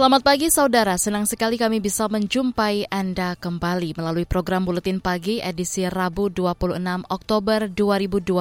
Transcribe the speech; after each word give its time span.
Selamat 0.00 0.24
pagi 0.24 0.48
saudara, 0.48 0.96
senang 0.96 1.28
sekali 1.28 1.60
kami 1.60 1.76
bisa 1.76 2.08
menjumpai 2.08 2.88
Anda 2.88 3.36
kembali 3.36 4.00
melalui 4.00 4.24
program 4.24 4.64
Buletin 4.64 4.96
Pagi 4.96 5.44
edisi 5.44 5.84
Rabu 5.84 6.32
26 6.32 7.04
Oktober 7.12 7.68
2022 7.68 8.32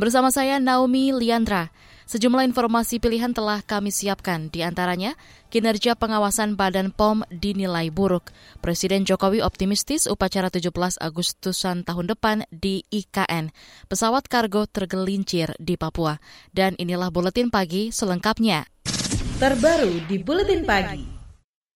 bersama 0.00 0.32
saya 0.32 0.56
Naomi 0.56 1.12
Liandra. 1.12 1.68
Sejumlah 2.08 2.48
informasi 2.48 3.04
pilihan 3.04 3.36
telah 3.36 3.60
kami 3.68 3.92
siapkan, 3.92 4.48
di 4.48 4.64
antaranya 4.64 5.12
kinerja 5.52 5.92
pengawasan 5.92 6.56
Badan 6.56 6.88
POM 6.88 7.28
dinilai 7.28 7.92
buruk. 7.92 8.32
Presiden 8.64 9.04
Jokowi 9.04 9.44
optimistis 9.44 10.08
upacara 10.08 10.48
17 10.48 10.72
Agustusan 10.96 11.84
tahun 11.84 12.16
depan 12.16 12.48
di 12.48 12.80
IKN. 12.88 13.52
Pesawat 13.92 14.24
kargo 14.24 14.64
tergelincir 14.64 15.52
di 15.60 15.76
Papua. 15.76 16.16
Dan 16.48 16.80
inilah 16.80 17.12
Buletin 17.12 17.52
Pagi 17.52 17.92
selengkapnya 17.92 18.64
terbaru 19.36 20.00
di 20.08 20.16
Buletin 20.16 20.64
Pagi. 20.64 21.04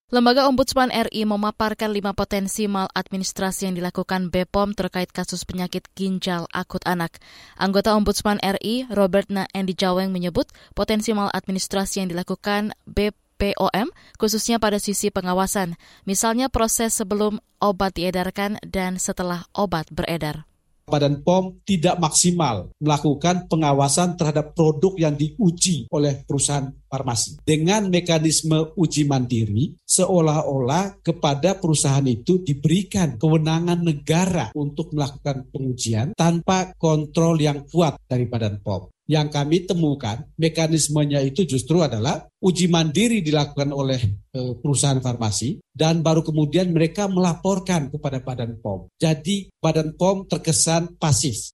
Lembaga 0.09 0.49
Ombudsman 0.49 0.89
RI 0.89 1.29
memaparkan 1.29 1.93
lima 1.93 2.09
potensi 2.11 2.65
maladministrasi 2.65 3.69
yang 3.69 3.77
dilakukan 3.77 4.33
BPOM 4.33 4.73
terkait 4.73 5.13
kasus 5.13 5.45
penyakit 5.45 5.85
ginjal 5.93 6.49
akut 6.51 6.81
anak. 6.89 7.21
Anggota 7.61 7.93
Ombudsman 7.93 8.41
RI, 8.41 8.89
Robert 8.89 9.29
Na 9.29 9.45
Endi 9.53 9.77
Jaweng 9.77 10.09
menyebut 10.09 10.49
potensi 10.73 11.13
maladministrasi 11.13 12.01
yang 12.01 12.09
dilakukan 12.09 12.73
BPOM 12.89 13.93
khususnya 14.17 14.57
pada 14.57 14.81
sisi 14.81 15.13
pengawasan, 15.13 15.77
misalnya 16.09 16.49
proses 16.49 16.97
sebelum 16.97 17.39
obat 17.61 17.93
diedarkan 17.93 18.57
dan 18.65 18.97
setelah 18.97 19.45
obat 19.53 19.85
beredar. 19.93 20.49
Badan 20.87 21.21
POM 21.21 21.61
tidak 21.63 21.97
maksimal 22.01 22.71
melakukan 22.81 23.47
pengawasan 23.47 24.17
terhadap 24.19 24.53
produk 24.57 24.93
yang 24.97 25.15
diuji 25.15 25.87
oleh 25.91 26.23
perusahaan 26.25 26.69
farmasi. 26.89 27.39
Dengan 27.43 27.87
mekanisme 27.87 28.75
uji 28.75 29.07
mandiri, 29.07 29.75
seolah-olah 29.87 30.99
kepada 30.99 31.55
perusahaan 31.55 32.05
itu 32.05 32.43
diberikan 32.43 33.15
kewenangan 33.15 33.79
negara 33.79 34.51
untuk 34.51 34.91
melakukan 34.91 35.47
pengujian 35.47 36.07
tanpa 36.13 36.75
kontrol 36.75 37.39
yang 37.39 37.63
kuat 37.67 37.95
dari 38.07 38.27
Badan 38.27 38.59
POM 38.59 38.91
yang 39.09 39.27
kami 39.27 39.67
temukan 39.67 40.23
mekanismenya 40.37 41.19
itu 41.25 41.43
justru 41.43 41.81
adalah 41.81 42.25
uji 42.39 42.69
mandiri 42.71 43.19
dilakukan 43.19 43.69
oleh 43.73 43.99
e, 44.31 44.55
perusahaan 44.57 45.01
farmasi 45.01 45.59
dan 45.73 45.99
baru 45.99 46.23
kemudian 46.23 46.71
mereka 46.71 47.11
melaporkan 47.11 47.91
kepada 47.91 48.23
Badan 48.23 48.57
POM. 48.61 48.87
Jadi 48.95 49.51
Badan 49.57 49.97
POM 49.99 50.29
terkesan 50.29 50.95
pasif. 50.95 51.53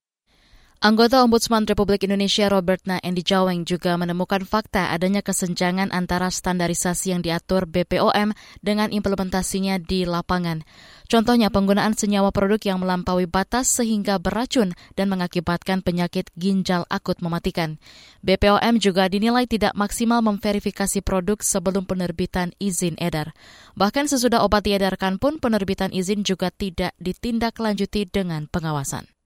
Anggota 0.78 1.26
Ombudsman 1.26 1.66
Republik 1.66 2.06
Indonesia 2.06 2.46
Robert 2.54 2.86
Na 2.86 3.02
Endi 3.02 3.26
Jaweng 3.26 3.66
juga 3.66 3.98
menemukan 3.98 4.46
fakta 4.46 4.94
adanya 4.94 5.26
kesenjangan 5.26 5.90
antara 5.90 6.30
standarisasi 6.30 7.18
yang 7.18 7.26
diatur 7.26 7.66
BPOM 7.66 8.38
dengan 8.62 8.94
implementasinya 8.94 9.82
di 9.82 10.06
lapangan. 10.06 10.62
Contohnya 11.10 11.50
penggunaan 11.50 11.98
senyawa 11.98 12.30
produk 12.30 12.62
yang 12.62 12.78
melampaui 12.78 13.26
batas 13.26 13.74
sehingga 13.74 14.22
beracun 14.22 14.78
dan 14.94 15.10
mengakibatkan 15.10 15.82
penyakit 15.82 16.30
ginjal 16.38 16.86
akut 16.94 17.26
mematikan. 17.26 17.82
BPOM 18.22 18.78
juga 18.78 19.10
dinilai 19.10 19.50
tidak 19.50 19.74
maksimal 19.74 20.22
memverifikasi 20.22 21.02
produk 21.02 21.42
sebelum 21.42 21.90
penerbitan 21.90 22.54
izin 22.62 23.02
edar. 23.02 23.34
Bahkan 23.74 24.14
sesudah 24.14 24.46
obat 24.46 24.70
diedarkan 24.70 25.18
pun 25.18 25.42
penerbitan 25.42 25.90
izin 25.90 26.22
juga 26.22 26.54
tidak 26.54 26.94
ditindaklanjuti 27.02 28.14
dengan 28.14 28.46
pengawasan. 28.46 29.17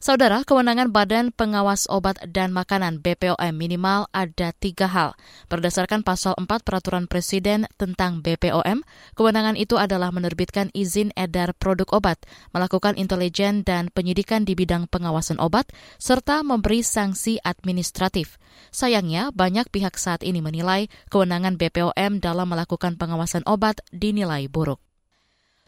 Saudara, 0.00 0.40
kewenangan 0.48 0.96
Badan 0.96 1.28
Pengawas 1.28 1.84
Obat 1.92 2.16
dan 2.24 2.56
Makanan 2.56 3.04
BPOM 3.04 3.52
minimal 3.52 4.08
ada 4.16 4.48
tiga 4.56 4.88
hal. 4.88 5.12
Berdasarkan 5.52 6.00
pasal 6.00 6.32
4 6.40 6.48
Peraturan 6.64 7.04
Presiden 7.04 7.68
tentang 7.76 8.24
BPOM, 8.24 8.80
kewenangan 9.12 9.60
itu 9.60 9.76
adalah 9.76 10.08
menerbitkan 10.08 10.72
izin 10.72 11.12
edar 11.20 11.52
produk 11.52 11.84
obat, 11.92 12.16
melakukan 12.56 12.96
intelijen 12.96 13.60
dan 13.60 13.92
penyidikan 13.92 14.48
di 14.48 14.56
bidang 14.56 14.88
pengawasan 14.88 15.36
obat, 15.36 15.68
serta 16.00 16.40
memberi 16.48 16.80
sanksi 16.80 17.36
administratif. 17.44 18.40
Sayangnya, 18.72 19.36
banyak 19.36 19.68
pihak 19.68 20.00
saat 20.00 20.24
ini 20.24 20.40
menilai 20.40 20.88
kewenangan 21.12 21.60
BPOM 21.60 22.24
dalam 22.24 22.48
melakukan 22.48 22.96
pengawasan 22.96 23.44
obat 23.44 23.84
dinilai 23.92 24.48
buruk. 24.48 24.80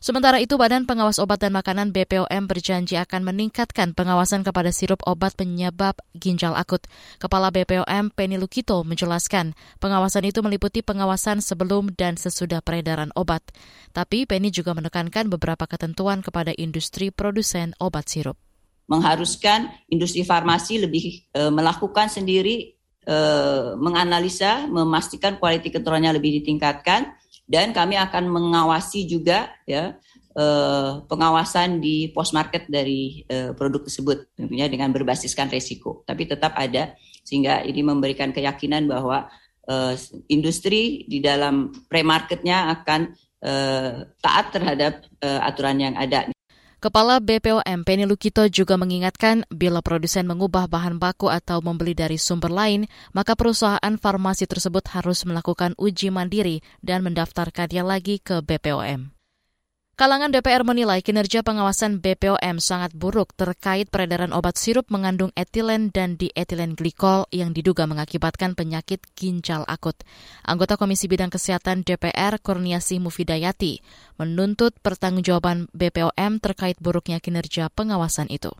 Sementara 0.03 0.43
itu, 0.43 0.59
Badan 0.59 0.83
Pengawas 0.83 1.23
Obat 1.23 1.47
dan 1.47 1.55
Makanan 1.55 1.95
BPOM 1.95 2.51
berjanji 2.51 2.99
akan 2.99 3.23
meningkatkan 3.23 3.95
pengawasan 3.95 4.43
kepada 4.43 4.75
sirup 4.75 4.99
obat 5.07 5.39
penyebab 5.39 5.95
ginjal 6.19 6.59
akut. 6.59 6.83
Kepala 7.23 7.55
BPOM 7.55 8.11
Penny 8.11 8.35
Lukito 8.35 8.83
menjelaskan, 8.83 9.55
pengawasan 9.79 10.27
itu 10.27 10.43
meliputi 10.43 10.83
pengawasan 10.83 11.39
sebelum 11.39 11.95
dan 11.95 12.19
sesudah 12.19 12.67
peredaran 12.67 13.15
obat. 13.15 13.47
Tapi 13.95 14.27
Penny 14.27 14.51
juga 14.51 14.75
menekankan 14.75 15.31
beberapa 15.31 15.71
ketentuan 15.71 16.19
kepada 16.19 16.51
industri 16.59 17.15
produsen 17.15 17.71
obat 17.79 18.11
sirup. 18.11 18.34
Mengharuskan 18.91 19.71
industri 19.87 20.27
farmasi 20.27 20.83
lebih 20.83 21.31
e, 21.31 21.47
melakukan 21.47 22.11
sendiri, 22.11 22.75
e, 23.07 23.17
menganalisa, 23.79 24.67
memastikan 24.67 25.39
kualitas 25.39 25.71
controlnya 25.71 26.11
lebih 26.11 26.43
ditingkatkan, 26.43 27.22
dan 27.47 27.75
kami 27.75 27.98
akan 27.98 28.30
mengawasi 28.30 29.04
juga 29.04 29.53
ya 29.69 29.98
eh, 30.32 30.91
pengawasan 31.06 31.82
di 31.82 32.10
post 32.14 32.32
market 32.32 32.66
dari 32.70 33.26
eh, 33.28 33.53
produk 33.53 33.84
tersebut 33.84 34.32
tentunya 34.32 34.66
dengan 34.70 34.94
berbasiskan 34.94 35.53
resiko 35.53 36.06
tapi 36.08 36.25
tetap 36.25 36.56
ada 36.56 36.94
sehingga 37.22 37.62
ini 37.62 37.84
memberikan 37.84 38.32
keyakinan 38.32 38.88
bahwa 38.88 39.28
eh, 39.69 39.94
industri 40.32 41.04
di 41.06 41.20
dalam 41.20 41.70
pre-marketnya 41.86 42.72
akan 42.80 43.12
taat 44.22 44.54
terhadap 44.54 45.03
aturan 45.19 45.74
yang 45.74 45.98
ada. 45.98 46.30
Kepala 46.82 47.22
BPOM 47.22 47.87
Penny 47.87 48.10
Lukito 48.10 48.43
juga 48.50 48.75
mengingatkan 48.75 49.47
bila 49.54 49.78
produsen 49.87 50.26
mengubah 50.26 50.66
bahan 50.66 50.98
baku 50.98 51.31
atau 51.31 51.62
membeli 51.62 51.94
dari 51.94 52.19
sumber 52.19 52.50
lain, 52.50 52.91
maka 53.15 53.38
perusahaan 53.38 53.94
farmasi 53.94 54.50
tersebut 54.50 54.91
harus 54.91 55.22
melakukan 55.22 55.78
uji 55.78 56.10
mandiri 56.10 56.59
dan 56.82 57.06
mendaftarkannya 57.06 57.87
lagi 57.87 58.19
ke 58.19 58.42
BPOM. 58.42 59.12
Kalangan 59.92 60.32
DPR 60.32 60.64
menilai 60.64 61.04
kinerja 61.04 61.44
pengawasan 61.44 62.00
BPOM 62.00 62.64
sangat 62.64 62.97
buruk 62.97 63.36
terkait 63.36 63.92
peredaran 63.92 64.32
obat 64.32 64.56
sirup 64.56 64.88
mengandung 64.88 65.36
etilen 65.36 65.92
dan 65.92 66.16
dietilen 66.16 66.72
glikol 66.72 67.28
yang 67.28 67.53
diduga 67.53 67.84
mengakibatkan 67.84 68.56
penyakit 68.56 69.04
ginjal 69.12 69.69
akut. 69.69 70.00
Anggota 70.48 70.80
Komisi 70.80 71.12
Bidang 71.12 71.28
Kesehatan 71.28 71.84
DPR 71.84 72.41
Kurniasi 72.41 73.04
Mufidayati 73.04 73.84
menuntut 74.16 74.72
pertanggungjawaban 74.80 75.69
BPOM 75.76 76.41
terkait 76.41 76.80
buruknya 76.80 77.20
kinerja 77.20 77.69
pengawasan 77.69 78.32
itu. 78.32 78.56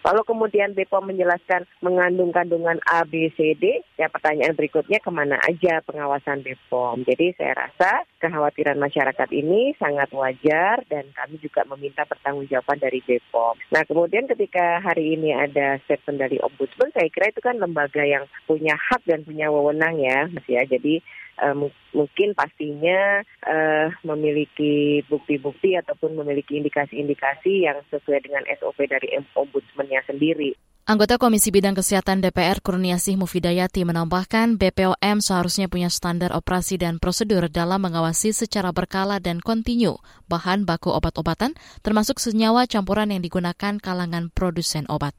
Kalau 0.00 0.24
kemudian 0.24 0.72
BPOM 0.72 1.12
menjelaskan 1.12 1.68
mengandung 1.84 2.32
kandungan 2.32 2.80
A, 2.88 3.04
B, 3.04 3.28
C, 3.36 3.52
D, 3.52 3.84
ya 4.00 4.08
pertanyaan 4.08 4.56
berikutnya 4.56 4.96
ke 4.96 5.10
mana 5.12 5.36
aja 5.44 5.84
pengawasan 5.84 6.40
BPOM. 6.40 7.04
Jadi 7.04 7.36
saya 7.36 7.68
rasa 7.68 8.08
kekhawatiran 8.16 8.80
masyarakat 8.80 9.28
ini 9.32 9.76
sangat 9.76 10.08
wajar 10.16 10.80
dan 10.88 11.04
kami 11.12 11.36
juga 11.44 11.68
meminta 11.68 12.08
pertanggungjawaban 12.08 12.80
dari 12.80 13.04
BPOM. 13.04 13.60
Nah 13.76 13.82
kemudian 13.84 14.24
ketika 14.24 14.80
hari 14.80 15.20
ini 15.20 15.36
ada 15.36 15.76
statement 15.84 16.16
dari 16.16 16.40
Ombudsman, 16.40 16.92
saya 16.96 17.12
kira 17.12 17.28
itu 17.28 17.44
kan 17.44 17.60
lembaga 17.60 18.00
yang 18.00 18.24
punya 18.48 18.80
hak 18.80 19.04
dan 19.04 19.20
punya 19.28 19.52
wewenang 19.52 20.00
ya, 20.00 20.32
Mas 20.32 20.48
ya. 20.48 20.64
Jadi 20.64 21.04
uh, 21.40 21.56
mungkin 21.96 22.36
pastinya 22.36 23.24
uh, 23.48 23.88
memiliki 24.04 25.02
bukti-bukti 25.08 25.74
ataupun 25.80 26.14
memiliki 26.20 26.60
indikasi-indikasi 26.60 27.66
yang 27.66 27.80
sesuai 27.88 28.20
dengan 28.22 28.44
SOP 28.60 28.84
dari 28.86 29.16
ombudsman-nya 29.34 30.04
sendiri. 30.06 30.54
Anggota 30.90 31.22
Komisi 31.22 31.54
Bidang 31.54 31.78
Kesehatan 31.78 32.18
DPR 32.18 32.58
Kurniasih 32.64 33.14
Mufidayati 33.14 33.86
menambahkan 33.86 34.58
BPOM 34.58 35.22
seharusnya 35.22 35.70
punya 35.70 35.86
standar 35.86 36.34
operasi 36.34 36.82
dan 36.82 36.98
prosedur 36.98 37.46
dalam 37.46 37.84
mengawasi 37.84 38.34
secara 38.34 38.74
berkala 38.74 39.22
dan 39.22 39.38
kontinu 39.38 40.02
bahan 40.26 40.66
baku 40.66 40.90
obat-obatan 40.90 41.54
termasuk 41.86 42.18
senyawa 42.18 42.66
campuran 42.66 43.14
yang 43.14 43.22
digunakan 43.22 43.78
kalangan 43.78 44.34
produsen 44.34 44.88
obat. 44.90 45.14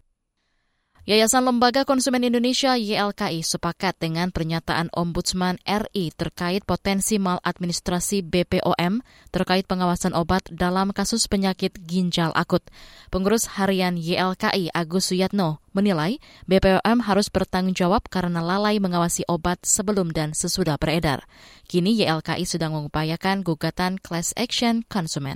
Yayasan 1.11 1.43
Lembaga 1.43 1.83
Konsumen 1.83 2.23
Indonesia 2.23 2.79
YLKI 2.79 3.43
sepakat 3.43 3.99
dengan 3.99 4.31
pernyataan 4.31 4.87
Ombudsman 4.95 5.59
RI 5.67 6.15
terkait 6.15 6.63
potensi 6.63 7.19
maladministrasi 7.19 8.23
BPOM 8.23 9.03
terkait 9.27 9.67
pengawasan 9.67 10.15
obat 10.15 10.47
dalam 10.47 10.95
kasus 10.95 11.27
penyakit 11.27 11.75
ginjal 11.83 12.31
akut. 12.31 12.63
Pengurus 13.11 13.59
harian 13.59 13.99
YLKI 13.99 14.71
Agus 14.71 15.11
Suyatno 15.11 15.59
menilai 15.75 16.23
BPOM 16.47 17.03
harus 17.03 17.27
bertanggung 17.27 17.75
jawab 17.75 18.07
karena 18.07 18.39
lalai 18.39 18.79
mengawasi 18.79 19.27
obat 19.27 19.59
sebelum 19.67 20.15
dan 20.15 20.31
sesudah 20.31 20.79
beredar. 20.79 21.27
Kini 21.67 21.91
YLKI 21.91 22.47
sedang 22.47 22.71
mengupayakan 22.71 23.43
gugatan 23.43 23.99
class 23.99 24.31
action 24.39 24.87
konsumen 24.87 25.35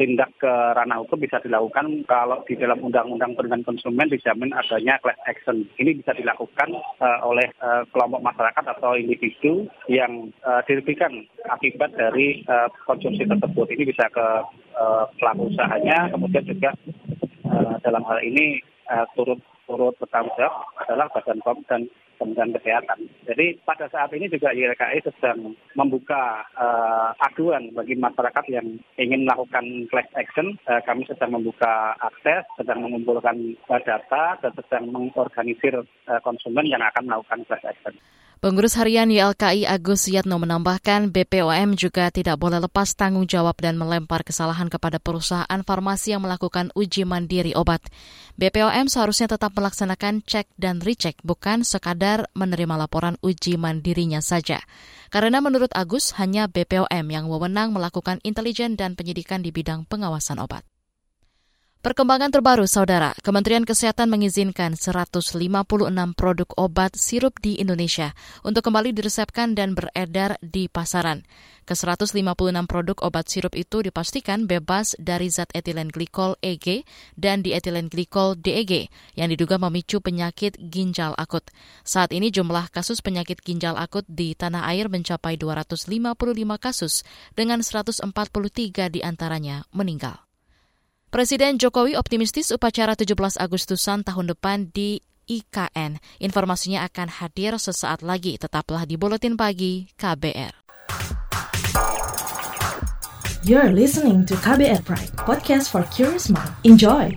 tindak 0.00 0.32
ke 0.40 0.48
ranah 0.48 1.04
hukum 1.04 1.20
bisa 1.20 1.36
dilakukan 1.44 2.08
kalau 2.08 2.40
di 2.48 2.56
dalam 2.56 2.80
undang-undang 2.80 3.36
perlindungan 3.36 3.68
konsumen 3.68 4.08
dijamin 4.08 4.48
adanya 4.56 4.96
class 5.04 5.20
action. 5.28 5.68
Ini 5.76 6.00
bisa 6.00 6.16
dilakukan 6.16 6.72
uh, 7.04 7.20
oleh 7.28 7.52
uh, 7.60 7.84
kelompok 7.92 8.24
masyarakat 8.24 8.64
atau 8.64 8.96
individu 8.96 9.68
yang 9.92 10.32
uh, 10.48 10.64
dirugikan 10.64 11.28
akibat 11.52 11.92
dari 12.00 12.40
uh, 12.48 12.72
konsumsi 12.88 13.28
tersebut. 13.28 13.68
Ini 13.76 13.84
bisa 13.84 14.08
ke 14.08 14.26
uh, 14.80 15.04
pelaku 15.20 15.52
usahanya, 15.52 16.08
kemudian 16.08 16.48
juga 16.48 16.72
uh, 17.52 17.76
dalam 17.84 18.00
hal 18.08 18.24
ini 18.24 18.64
uh, 18.88 19.04
turut 19.12 19.44
turut 19.68 19.92
bertanggung 20.00 20.32
jawab 20.40 20.64
adalah 20.80 21.06
Badan 21.12 21.44
POM 21.44 21.60
dan 21.68 21.84
Kementerian 22.20 22.52
Kesehatan. 22.52 23.00
Jadi 23.24 23.56
pada 23.64 23.88
saat 23.88 24.12
ini 24.12 24.28
juga 24.28 24.52
YLKI 24.52 25.00
sedang 25.08 25.56
membuka 25.72 26.44
uh, 26.60 27.16
aduan 27.24 27.72
bagi 27.72 27.96
masyarakat 27.96 28.44
yang 28.52 28.76
ingin 29.00 29.24
melakukan 29.24 29.88
class 29.88 30.12
action. 30.12 30.60
Uh, 30.68 30.84
kami 30.84 31.08
sedang 31.08 31.32
membuka 31.32 31.96
akses, 32.04 32.44
sedang 32.60 32.84
mengumpulkan 32.84 33.56
data, 33.64 34.36
dan 34.44 34.52
sedang 34.52 34.92
mengorganisir 34.92 35.80
uh, 35.80 36.20
konsumen 36.20 36.68
yang 36.68 36.84
akan 36.84 37.08
melakukan 37.08 37.40
class 37.48 37.64
action. 37.64 37.96
Pengurus 38.40 38.72
harian 38.80 39.12
YLKI 39.12 39.68
Agus 39.68 40.08
Yatno 40.08 40.40
menambahkan 40.40 41.12
BPOM 41.12 41.76
juga 41.76 42.08
tidak 42.08 42.40
boleh 42.40 42.56
lepas 42.56 42.96
tanggung 42.96 43.28
jawab 43.28 43.52
dan 43.60 43.76
melempar 43.76 44.24
kesalahan 44.24 44.72
kepada 44.72 44.96
perusahaan 44.96 45.60
farmasi 45.60 46.16
yang 46.16 46.24
melakukan 46.24 46.72
uji 46.72 47.04
mandiri 47.04 47.52
obat. 47.52 47.84
BPOM 48.40 48.88
seharusnya 48.88 49.36
tetap 49.36 49.52
melaksanakan 49.52 50.24
cek 50.24 50.48
dan 50.56 50.80
recheck, 50.80 51.20
bukan 51.20 51.68
sekadar 51.68 52.09
menerima 52.34 52.74
laporan 52.86 53.18
uji 53.20 53.58
mandirinya 53.58 54.22
saja. 54.22 54.62
Karena 55.10 55.42
menurut 55.42 55.74
Agus, 55.74 56.14
hanya 56.22 56.46
BPOM 56.46 57.06
yang 57.10 57.26
wewenang 57.26 57.74
melakukan 57.74 58.22
intelijen 58.22 58.78
dan 58.78 58.94
penyidikan 58.94 59.42
di 59.42 59.50
bidang 59.50 59.86
pengawasan 59.90 60.38
obat. 60.38 60.69
Perkembangan 61.80 62.28
terbaru, 62.28 62.68
Saudara, 62.68 63.16
Kementerian 63.24 63.64
Kesehatan 63.64 64.12
mengizinkan 64.12 64.76
156 64.76 65.32
produk 66.12 66.48
obat 66.60 66.92
sirup 66.92 67.40
di 67.40 67.56
Indonesia 67.56 68.12
untuk 68.44 68.68
kembali 68.68 68.92
diresepkan 68.92 69.56
dan 69.56 69.72
beredar 69.72 70.36
di 70.44 70.68
pasaran. 70.68 71.24
Ke-156 71.64 72.68
produk 72.68 73.00
obat 73.00 73.32
sirup 73.32 73.56
itu 73.56 73.80
dipastikan 73.80 74.44
bebas 74.44 74.92
dari 75.00 75.32
zat 75.32 75.48
etilen 75.56 75.88
glikol 75.88 76.36
EG 76.44 76.84
dan 77.16 77.40
dietilen 77.40 77.88
glikol 77.88 78.36
DEG 78.36 78.92
yang 79.16 79.32
diduga 79.32 79.56
memicu 79.56 80.04
penyakit 80.04 80.60
ginjal 80.60 81.16
akut. 81.16 81.48
Saat 81.80 82.12
ini 82.12 82.28
jumlah 82.28 82.68
kasus 82.68 83.00
penyakit 83.00 83.40
ginjal 83.40 83.80
akut 83.80 84.04
di 84.04 84.36
tanah 84.36 84.68
air 84.68 84.92
mencapai 84.92 85.40
255 85.40 85.88
kasus 86.60 87.08
dengan 87.32 87.64
143 87.64 88.04
di 88.92 89.00
antaranya 89.00 89.64
meninggal. 89.72 90.29
Presiden 91.10 91.58
Jokowi 91.58 91.98
optimistis 91.98 92.54
upacara 92.54 92.94
17 92.94 93.18
Agustusan 93.42 94.06
tahun 94.06 94.30
depan 94.30 94.70
di 94.70 95.02
IKN. 95.26 95.98
Informasinya 96.22 96.86
akan 96.86 97.10
hadir 97.10 97.58
sesaat 97.58 98.06
lagi. 98.06 98.38
Tetaplah 98.38 98.86
di 98.86 98.94
Buletin 98.94 99.34
Pagi 99.34 99.90
KBR. 99.98 100.54
You're 103.42 103.74
listening 103.74 104.22
to 104.30 104.38
KBR 104.38 104.86
Pride, 104.86 105.10
podcast 105.18 105.74
for 105.74 105.82
curious 105.90 106.30
mind. 106.30 106.54
Enjoy! 106.62 107.10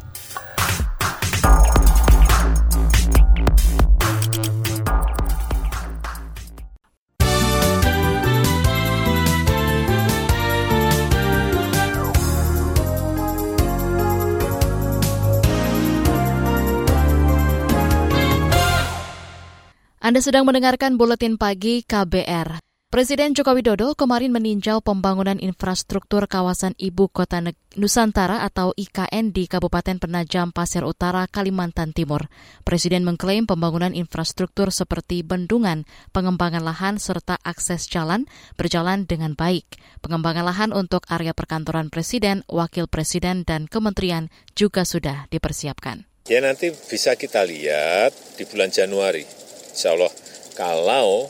Anda 20.03 20.19
sedang 20.19 20.43
mendengarkan 20.43 20.99
buletin 20.99 21.39
pagi 21.39 21.79
KBR. 21.87 22.59
Presiden 22.91 23.31
Joko 23.31 23.55
Widodo 23.55 23.95
kemarin 23.95 24.35
meninjau 24.35 24.83
pembangunan 24.83 25.39
infrastruktur 25.39 26.27
kawasan 26.27 26.75
Ibu 26.75 27.07
Kota 27.07 27.39
Nusantara 27.79 28.43
atau 28.43 28.75
IKN 28.75 29.31
di 29.31 29.47
Kabupaten 29.47 30.03
Penajam 30.03 30.51
Pasir 30.51 30.83
Utara, 30.83 31.23
Kalimantan 31.31 31.95
Timur. 31.95 32.27
Presiden 32.67 33.07
mengklaim 33.07 33.47
pembangunan 33.47 33.95
infrastruktur 33.95 34.75
seperti 34.75 35.23
bendungan, 35.23 35.87
pengembangan 36.11 36.67
lahan, 36.67 36.99
serta 36.99 37.39
akses 37.39 37.87
jalan 37.87 38.27
berjalan 38.59 39.07
dengan 39.07 39.39
baik. 39.39 39.79
Pengembangan 40.03 40.51
lahan 40.51 40.71
untuk 40.75 41.07
area 41.07 41.31
perkantoran 41.31 41.87
Presiden, 41.87 42.43
Wakil 42.51 42.91
Presiden, 42.91 43.47
dan 43.47 43.71
Kementerian 43.71 44.27
juga 44.51 44.83
sudah 44.83 45.31
dipersiapkan. 45.31 46.03
Ya 46.27 46.43
nanti 46.43 46.75
bisa 46.91 47.15
kita 47.15 47.47
lihat 47.47 48.11
di 48.35 48.43
bulan 48.43 48.67
Januari 48.67 49.43
Insya 49.73 49.97
Allah 49.97 50.13
kalau 50.53 51.27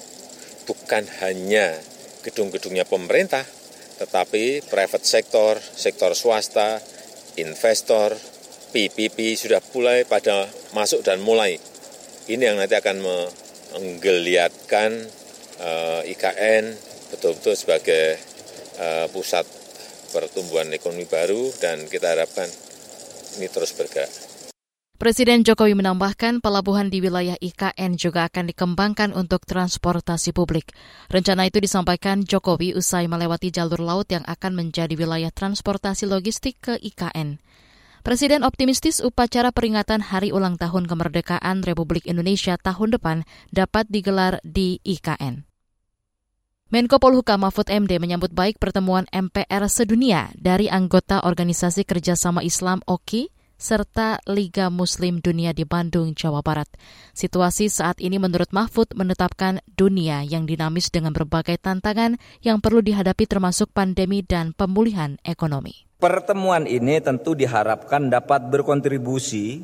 bukan 0.67 1.07
hanya 1.23 1.79
gedung-gedungnya 2.23 2.83
pemerintah, 2.87 3.43
tetapi 3.99 4.63
private 4.67 5.05
sektor, 5.07 5.59
sektor 5.59 6.11
swasta, 6.15 6.79
investor, 7.39 8.15
PPP 8.75 9.39
sudah 9.39 9.63
mulai 9.71 10.03
pada 10.03 10.47
masuk 10.75 11.03
dan 11.07 11.23
mulai. 11.23 11.59
Ini 12.27 12.51
yang 12.51 12.57
nanti 12.59 12.75
akan 12.75 13.03
menggeliatkan 13.75 14.91
eh, 15.59 16.11
IKN 16.11 16.93
betul-betul 17.13 17.53
sebagai 17.53 18.17
uh, 18.81 19.05
pusat 19.13 19.45
pertumbuhan 20.09 20.69
ekonomi 20.73 21.05
baru 21.05 21.53
dan 21.61 21.85
kita 21.85 22.17
harapkan 22.17 22.49
ini 23.37 23.45
terus 23.53 23.77
bergerak. 23.77 24.09
Presiden 25.03 25.43
Jokowi 25.43 25.75
menambahkan 25.75 26.39
pelabuhan 26.39 26.87
di 26.87 27.03
wilayah 27.03 27.35
IKN 27.35 27.99
juga 27.99 28.23
akan 28.31 28.55
dikembangkan 28.55 29.11
untuk 29.11 29.43
transportasi 29.43 30.31
publik. 30.31 30.71
Rencana 31.11 31.43
itu 31.43 31.59
disampaikan 31.59 32.23
Jokowi 32.23 32.71
usai 32.71 33.11
melewati 33.11 33.51
jalur 33.51 33.83
laut 33.83 34.07
yang 34.07 34.23
akan 34.23 34.55
menjadi 34.55 34.95
wilayah 34.95 35.27
transportasi 35.27 36.07
logistik 36.07 36.55
ke 36.63 36.79
IKN. 36.79 37.43
Presiden 37.99 38.47
optimistis 38.47 39.03
upacara 39.03 39.51
peringatan 39.51 39.99
Hari 40.07 40.31
Ulang 40.31 40.55
Tahun 40.55 40.87
Kemerdekaan 40.87 41.67
Republik 41.67 42.07
Indonesia 42.07 42.55
tahun 42.55 42.95
depan 42.95 43.27
dapat 43.51 43.91
digelar 43.91 44.39
di 44.47 44.79
IKN. 44.87 45.43
Menko 46.71 47.03
Polhukam 47.03 47.43
Mahfud 47.43 47.67
MD 47.67 47.99
menyambut 47.99 48.31
baik 48.31 48.55
pertemuan 48.55 49.03
MPR 49.11 49.67
sedunia 49.67 50.31
dari 50.39 50.71
anggota 50.71 51.19
Organisasi 51.27 51.83
Kerjasama 51.83 52.39
Islam 52.39 52.79
OKI 52.87 53.32
serta 53.59 54.19
Liga 54.25 54.67
Muslim 54.73 55.21
Dunia 55.23 55.53
di 55.55 55.63
Bandung, 55.63 56.11
Jawa 56.17 56.43
Barat. 56.43 56.67
Situasi 57.13 57.69
saat 57.69 58.01
ini 58.01 58.17
menurut 58.17 58.51
Mahfud 58.51 58.91
menetapkan 58.97 59.63
dunia 59.77 60.25
yang 60.25 60.49
dinamis 60.49 60.89
dengan 60.89 61.15
berbagai 61.15 61.61
tantangan 61.61 62.19
yang 62.43 62.59
perlu 62.59 62.81
dihadapi 62.83 63.29
termasuk 63.29 63.71
pandemi 63.71 64.25
dan 64.25 64.51
pemulihan 64.51 65.15
ekonomi. 65.23 65.85
Pertemuan 66.01 66.67
ini 66.67 66.99
tentu 66.99 67.31
diharapkan 67.31 68.11
dapat 68.11 68.51
berkontribusi 68.51 69.63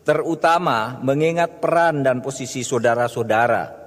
terutama 0.00 0.96
mengingat 1.04 1.60
peran 1.60 2.00
dan 2.00 2.24
posisi 2.24 2.64
saudara-saudara 2.64 3.80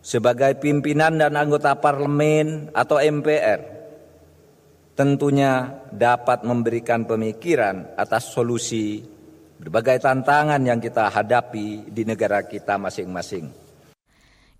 sebagai 0.00 0.56
pimpinan 0.62 1.18
dan 1.18 1.36
anggota 1.36 1.76
parlemen 1.76 2.72
atau 2.72 3.02
MPR 3.02 3.79
tentunya 4.94 5.82
dapat 5.90 6.42
memberikan 6.42 7.06
pemikiran 7.06 7.94
atas 7.96 8.30
solusi 8.30 9.04
berbagai 9.60 10.00
tantangan 10.00 10.60
yang 10.64 10.80
kita 10.80 11.12
hadapi 11.12 11.88
di 11.88 12.02
negara 12.08 12.44
kita 12.48 12.80
masing-masing. 12.80 13.52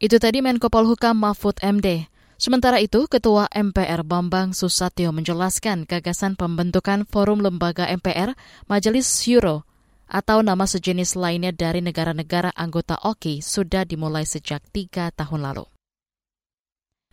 Itu 0.00 0.16
tadi 0.16 0.40
Menko 0.40 0.68
Polhukam 0.68 1.16
Mahfud 1.16 1.60
MD. 1.60 2.08
Sementara 2.40 2.80
itu, 2.80 3.04
Ketua 3.04 3.52
MPR 3.52 4.00
Bambang 4.00 4.56
Susatyo 4.56 5.12
menjelaskan 5.12 5.84
gagasan 5.84 6.40
pembentukan 6.40 7.04
Forum 7.04 7.44
Lembaga 7.44 7.84
MPR 7.84 8.32
Majelis 8.64 9.04
Euro 9.28 9.68
atau 10.08 10.40
nama 10.40 10.64
sejenis 10.64 11.20
lainnya 11.20 11.52
dari 11.52 11.84
negara-negara 11.84 12.50
anggota 12.56 12.96
OKI 12.96 13.44
sudah 13.44 13.84
dimulai 13.84 14.24
sejak 14.24 14.64
tiga 14.72 15.12
tahun 15.12 15.52
lalu. 15.52 15.64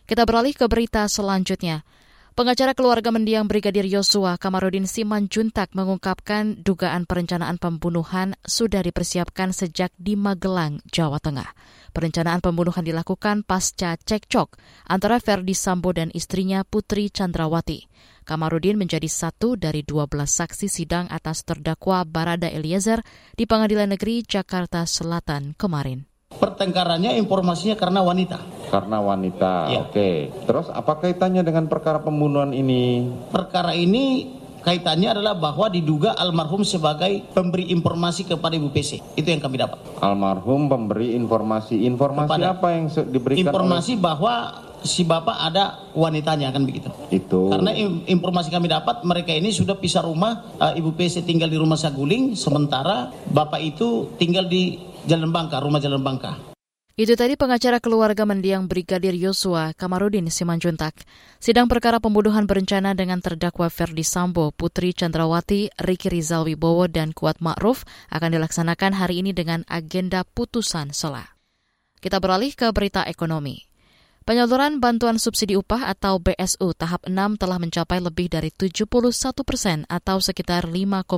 Kita 0.08 0.24
beralih 0.24 0.56
ke 0.56 0.64
berita 0.64 1.04
selanjutnya. 1.06 1.84
Pengacara 2.38 2.70
keluarga 2.70 3.10
mendiang 3.10 3.50
Brigadir 3.50 3.82
Yosua 3.82 4.38
Kamarudin 4.38 4.86
Simanjuntak 4.86 5.74
mengungkapkan 5.74 6.62
dugaan 6.62 7.02
perencanaan 7.02 7.58
pembunuhan 7.58 8.38
sudah 8.46 8.78
dipersiapkan 8.86 9.50
sejak 9.50 9.90
di 9.98 10.14
Magelang, 10.14 10.78
Jawa 10.86 11.18
Tengah. 11.18 11.50
Perencanaan 11.90 12.38
pembunuhan 12.38 12.86
dilakukan 12.86 13.42
pasca 13.42 13.98
cekcok 13.98 14.54
antara 14.86 15.18
Verdi 15.18 15.50
Sambo 15.50 15.90
dan 15.90 16.14
istrinya 16.14 16.62
Putri 16.62 17.10
Chandrawati. 17.10 17.90
Kamarudin 18.22 18.78
menjadi 18.78 19.10
satu 19.10 19.58
dari 19.58 19.82
12 19.82 20.06
saksi 20.30 20.70
sidang 20.70 21.10
atas 21.10 21.42
terdakwa 21.42 22.06
Barada 22.06 22.46
Eliezer 22.46 23.02
di 23.34 23.50
Pengadilan 23.50 23.98
Negeri 23.98 24.22
Jakarta 24.22 24.86
Selatan 24.86 25.58
kemarin. 25.58 26.07
Pertengkarannya 26.38 27.18
informasinya 27.18 27.74
karena 27.74 28.04
wanita. 28.04 28.38
Karena 28.70 29.02
wanita, 29.02 29.52
ya. 29.72 29.80
oke. 29.82 30.10
Terus 30.46 30.68
apa 30.70 31.00
kaitannya 31.02 31.42
dengan 31.42 31.66
perkara 31.66 31.98
pembunuhan 31.98 32.54
ini? 32.54 33.10
Perkara 33.32 33.74
ini 33.74 34.28
kaitannya 34.60 35.18
adalah 35.18 35.34
bahwa 35.34 35.66
diduga 35.72 36.12
almarhum 36.14 36.62
sebagai 36.68 37.26
pemberi 37.34 37.72
informasi 37.74 38.28
kepada 38.28 38.54
Ibu 38.54 38.70
PC. 38.70 39.18
Itu 39.18 39.32
yang 39.32 39.42
kami 39.42 39.56
dapat. 39.56 39.82
Almarhum 39.98 40.70
pemberi 40.70 41.16
informasi. 41.18 41.82
Informasi 41.88 42.28
kepada 42.30 42.48
apa 42.54 42.68
yang 42.76 42.86
diberikan? 43.08 43.42
Informasi 43.48 43.92
oleh... 43.96 44.04
bahwa 44.04 44.34
si 44.82 45.02
bapak 45.02 45.36
ada 45.42 45.90
wanitanya 45.94 46.54
kan 46.54 46.62
begitu. 46.62 46.90
Itu. 47.10 47.50
Karena 47.50 47.74
informasi 48.06 48.52
kami 48.52 48.70
dapat 48.70 49.02
mereka 49.02 49.34
ini 49.34 49.50
sudah 49.50 49.74
pisah 49.74 50.04
rumah. 50.04 50.54
Uh, 50.58 50.74
Ibu 50.76 50.94
PC 50.94 51.26
tinggal 51.26 51.50
di 51.50 51.58
rumah 51.58 51.78
Saguling, 51.78 52.38
sementara 52.38 53.10
bapak 53.30 53.58
itu 53.62 54.12
tinggal 54.20 54.46
di 54.46 54.78
Jalan 55.08 55.32
Bangka, 55.32 55.64
rumah 55.64 55.80
Jalan 55.80 56.04
Bangka. 56.04 56.52
Itu 56.98 57.14
tadi 57.14 57.38
pengacara 57.38 57.78
keluarga 57.78 58.26
mendiang 58.26 58.66
Brigadir 58.66 59.14
Yosua 59.14 59.70
Kamarudin 59.78 60.26
Simanjuntak. 60.34 60.98
Sidang 61.38 61.70
perkara 61.70 62.02
pembunuhan 62.02 62.42
berencana 62.42 62.90
dengan 62.92 63.22
terdakwa 63.22 63.70
Ferdi 63.70 64.02
Sambo, 64.02 64.50
Putri 64.50 64.90
Chandrawati, 64.90 65.70
Riki 65.78 66.10
Rizal 66.10 66.42
Wibowo, 66.42 66.90
dan 66.90 67.14
Kuat 67.14 67.38
Ma'ruf 67.38 67.86
akan 68.10 68.34
dilaksanakan 68.34 68.98
hari 68.98 69.22
ini 69.22 69.30
dengan 69.30 69.62
agenda 69.70 70.26
putusan 70.26 70.90
sela. 70.90 71.38
Kita 72.02 72.18
beralih 72.18 72.50
ke 72.58 72.66
berita 72.74 73.06
ekonomi. 73.06 73.67
Penyaluran 74.28 74.76
bantuan 74.76 75.16
subsidi 75.16 75.56
upah 75.56 75.88
atau 75.88 76.20
BSU 76.20 76.76
tahap 76.76 77.08
6 77.08 77.40
telah 77.40 77.56
mencapai 77.56 77.96
lebih 77.96 78.28
dari 78.28 78.52
71 78.52 78.84
persen 79.40 79.88
atau 79.88 80.20
sekitar 80.20 80.68
5,5 80.68 81.08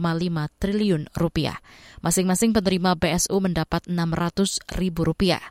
triliun 0.63 1.11
rupiah. 1.19 1.59
Masing-masing 2.07 2.55
penerima 2.55 2.95
BSU 2.95 3.35
mendapat 3.43 3.91
600 3.91 4.63
ribu 4.79 5.03
rupiah. 5.03 5.43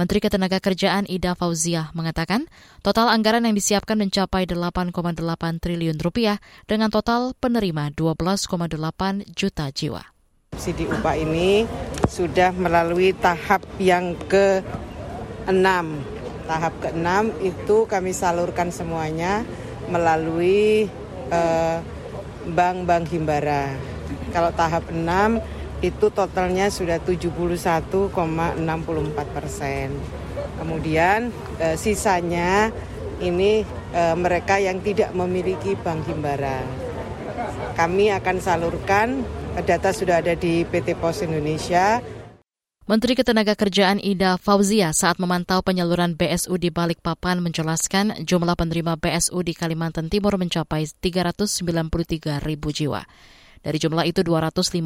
Menteri 0.00 0.24
Ketenagakerjaan 0.24 1.04
Ida 1.04 1.36
Fauziah 1.36 1.92
mengatakan, 1.92 2.48
total 2.80 3.12
anggaran 3.12 3.44
yang 3.44 3.60
disiapkan 3.60 4.00
mencapai 4.00 4.48
8,8 4.48 4.96
triliun 5.60 6.00
rupiah 6.00 6.40
dengan 6.64 6.88
total 6.88 7.36
penerima 7.36 7.92
12,8 7.92 8.72
juta 9.36 9.68
jiwa. 9.68 10.00
Subsidi 10.56 10.88
upah 10.88 11.20
ini 11.20 11.68
sudah 12.08 12.56
melalui 12.56 13.12
tahap 13.12 13.60
yang 13.76 14.16
ke-6 14.32 15.60
tahap 16.52 16.76
ke-6 16.84 17.40
itu 17.40 17.76
kami 17.88 18.12
salurkan 18.12 18.68
semuanya 18.68 19.40
melalui 19.88 20.84
eh, 21.32 21.76
bank-bank 22.52 23.08
uh, 23.08 23.12
himbara. 23.16 23.72
Kalau 24.36 24.52
tahap 24.52 24.92
6 24.92 25.00
itu 25.80 26.12
totalnya 26.12 26.68
sudah 26.68 27.00
71,64 27.00 28.12
persen. 29.32 29.96
Kemudian 30.60 31.32
uh, 31.56 31.74
sisanya 31.74 32.68
ini 33.24 33.64
uh, 33.96 34.14
mereka 34.14 34.60
yang 34.60 34.84
tidak 34.84 35.16
memiliki 35.16 35.72
bank 35.80 36.04
himbara. 36.04 36.60
Kami 37.72 38.12
akan 38.12 38.36
salurkan 38.44 39.24
data 39.64 39.90
sudah 39.90 40.20
ada 40.20 40.36
di 40.36 40.68
PT 40.68 41.00
Pos 41.00 41.24
Indonesia 41.24 42.04
Menteri 42.92 43.16
Ketenagakerjaan 43.16 44.04
Ida 44.04 44.36
Fauzia 44.36 44.92
saat 44.92 45.16
memantau 45.16 45.64
penyaluran 45.64 46.12
BSU 46.12 46.60
di 46.60 46.68
Balikpapan 46.68 47.40
menjelaskan 47.40 48.20
jumlah 48.20 48.52
penerima 48.52 49.00
BSU 49.00 49.40
di 49.40 49.56
Kalimantan 49.56 50.12
Timur 50.12 50.36
mencapai 50.36 50.84
393 51.00 52.44
ribu 52.44 52.68
jiwa. 52.68 53.00
Dari 53.64 53.80
jumlah 53.80 54.04
itu 54.04 54.20
251 54.20 54.84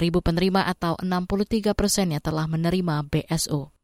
ribu 0.00 0.24
penerima 0.24 0.64
atau 0.64 0.96
63 0.96 1.76
persennya 1.76 2.24
telah 2.24 2.48
menerima 2.48 3.04
BSU. 3.12 3.81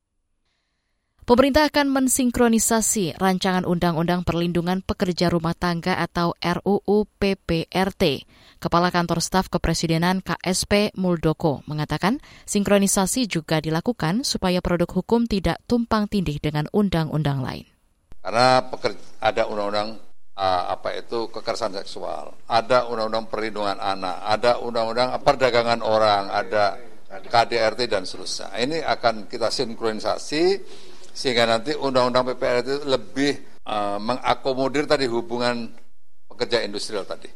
Pemerintah 1.29 1.69
akan 1.69 1.93
mensinkronisasi 1.93 3.21
rancangan 3.21 3.69
Undang-Undang 3.69 4.25
Perlindungan 4.25 4.81
Pekerja 4.81 5.29
Rumah 5.29 5.53
Tangga 5.53 6.01
atau 6.01 6.33
RUU 6.41 7.05
PPRT. 7.21 8.25
Kepala 8.57 8.89
Kantor 8.89 9.21
Staf 9.21 9.53
Kepresidenan 9.53 10.25
KSP 10.25 10.97
Muldoko 10.97 11.61
mengatakan 11.69 12.25
sinkronisasi 12.49 13.29
juga 13.29 13.61
dilakukan 13.61 14.25
supaya 14.25 14.65
produk 14.65 14.89
hukum 14.89 15.29
tidak 15.29 15.61
tumpang 15.69 16.09
tindih 16.09 16.41
dengan 16.41 16.65
undang-undang 16.73 17.45
lain. 17.45 17.69
Karena 18.25 18.65
ada 19.21 19.43
undang-undang 19.53 20.01
apa 20.33 20.97
itu 20.97 21.29
kekerasan 21.29 21.77
seksual, 21.77 22.41
ada 22.49 22.89
undang-undang 22.89 23.29
perlindungan 23.29 23.77
anak, 23.77 24.17
ada 24.25 24.65
undang-undang 24.65 25.13
perdagangan 25.21 25.85
orang, 25.85 26.33
ada 26.33 26.81
KDRT 27.09 27.85
dan 27.85 28.09
seterusnya. 28.09 28.49
Ini 28.57 28.81
akan 28.81 29.29
kita 29.29 29.53
sinkronisasi 29.53 30.45
sehingga 31.19 31.51
nanti 31.51 31.75
undang-undang 31.75 32.31
PPR 32.31 32.63
itu 32.63 32.87
lebih 32.87 33.43
uh, 33.67 33.99
mengakomodir 33.99 34.87
tadi 34.87 35.11
hubungan 35.11 35.75
pekerja 36.31 36.63
industrial 36.63 37.03
tadi. 37.03 37.27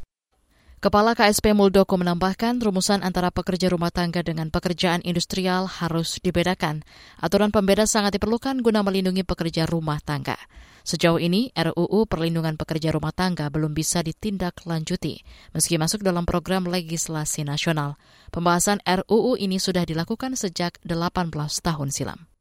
Kepala 0.82 1.14
KSP 1.14 1.54
Muldoko 1.54 1.94
menambahkan 1.94 2.58
rumusan 2.58 3.06
antara 3.06 3.30
pekerja 3.30 3.70
rumah 3.70 3.94
tangga 3.94 4.22
dengan 4.22 4.50
pekerjaan 4.50 5.02
industrial 5.02 5.66
harus 5.66 6.18
dibedakan. 6.22 6.82
Aturan 7.22 7.54
pembeda 7.54 7.86
sangat 7.86 8.18
diperlukan 8.18 8.62
guna 8.62 8.82
melindungi 8.82 9.22
pekerja 9.22 9.66
rumah 9.66 10.02
tangga. 10.02 10.34
Sejauh 10.82 11.22
ini, 11.22 11.54
RUU 11.54 12.10
Perlindungan 12.10 12.58
Pekerja 12.58 12.90
Rumah 12.90 13.14
Tangga 13.14 13.46
belum 13.46 13.70
bisa 13.70 14.02
ditindaklanjuti, 14.02 15.22
meski 15.54 15.78
masuk 15.78 16.02
dalam 16.02 16.26
program 16.26 16.66
legislasi 16.66 17.46
nasional. 17.46 17.94
Pembahasan 18.34 18.82
RUU 18.82 19.38
ini 19.38 19.62
sudah 19.62 19.86
dilakukan 19.86 20.34
sejak 20.34 20.82
18 20.82 21.30
tahun 21.62 21.94
silam. 21.94 22.31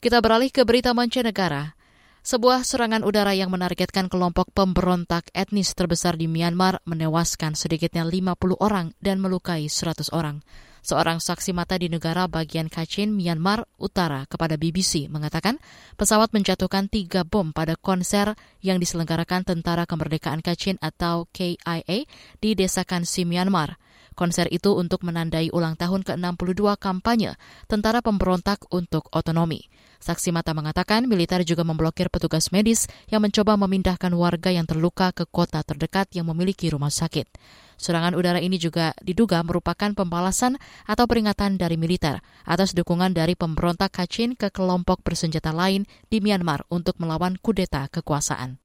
Kita 0.00 0.16
beralih 0.24 0.48
ke 0.48 0.64
berita 0.64 0.96
mancanegara. 0.96 1.76
Sebuah 2.24 2.64
serangan 2.64 3.04
udara 3.04 3.36
yang 3.36 3.52
menargetkan 3.52 4.08
kelompok 4.08 4.48
pemberontak 4.48 5.28
etnis 5.36 5.76
terbesar 5.76 6.16
di 6.16 6.24
Myanmar 6.24 6.80
menewaskan 6.88 7.52
sedikitnya 7.52 8.08
50 8.08 8.56
orang 8.64 8.96
dan 9.04 9.20
melukai 9.20 9.68
100 9.68 10.08
orang. 10.16 10.40
Seorang 10.80 11.20
saksi 11.20 11.52
mata 11.52 11.76
di 11.76 11.92
negara 11.92 12.24
bagian 12.32 12.72
Kachin, 12.72 13.12
Myanmar 13.12 13.68
Utara 13.76 14.24
kepada 14.24 14.56
BBC 14.56 15.12
mengatakan 15.12 15.60
pesawat 16.00 16.32
menjatuhkan 16.32 16.88
tiga 16.88 17.20
bom 17.20 17.52
pada 17.52 17.76
konser 17.76 18.32
yang 18.64 18.80
diselenggarakan 18.80 19.44
Tentara 19.44 19.84
Kemerdekaan 19.84 20.40
Kachin 20.40 20.80
atau 20.80 21.28
KIA 21.28 22.08
di 22.40 22.50
desa 22.56 22.88
Kansi, 22.88 23.28
Myanmar. 23.28 23.76
Konser 24.20 24.52
itu 24.52 24.76
untuk 24.76 25.00
menandai 25.00 25.48
ulang 25.48 25.80
tahun 25.80 26.04
ke-62 26.04 26.76
kampanye 26.76 27.40
Tentara 27.64 28.04
Pemberontak 28.04 28.68
untuk 28.68 29.08
Otonomi. 29.16 29.72
Saksi 29.96 30.28
mata 30.28 30.52
mengatakan 30.52 31.08
militer 31.08 31.40
juga 31.40 31.64
memblokir 31.64 32.12
petugas 32.12 32.52
medis 32.52 32.84
yang 33.08 33.24
mencoba 33.24 33.56
memindahkan 33.56 34.12
warga 34.12 34.52
yang 34.52 34.68
terluka 34.68 35.16
ke 35.16 35.24
kota 35.24 35.64
terdekat 35.64 36.12
yang 36.12 36.28
memiliki 36.28 36.68
rumah 36.68 36.92
sakit. 36.92 37.32
Serangan 37.80 38.12
udara 38.12 38.44
ini 38.44 38.60
juga 38.60 38.92
diduga 39.00 39.40
merupakan 39.40 39.88
pembalasan 39.96 40.60
atau 40.84 41.08
peringatan 41.08 41.56
dari 41.56 41.80
militer 41.80 42.20
atas 42.44 42.76
dukungan 42.76 43.16
dari 43.16 43.32
pemberontak 43.32 43.88
Kachin 43.88 44.36
ke 44.36 44.52
kelompok 44.52 45.00
bersenjata 45.00 45.48
lain 45.48 45.88
di 46.12 46.20
Myanmar 46.20 46.68
untuk 46.68 47.00
melawan 47.00 47.40
kudeta 47.40 47.88
kekuasaan. 47.88 48.60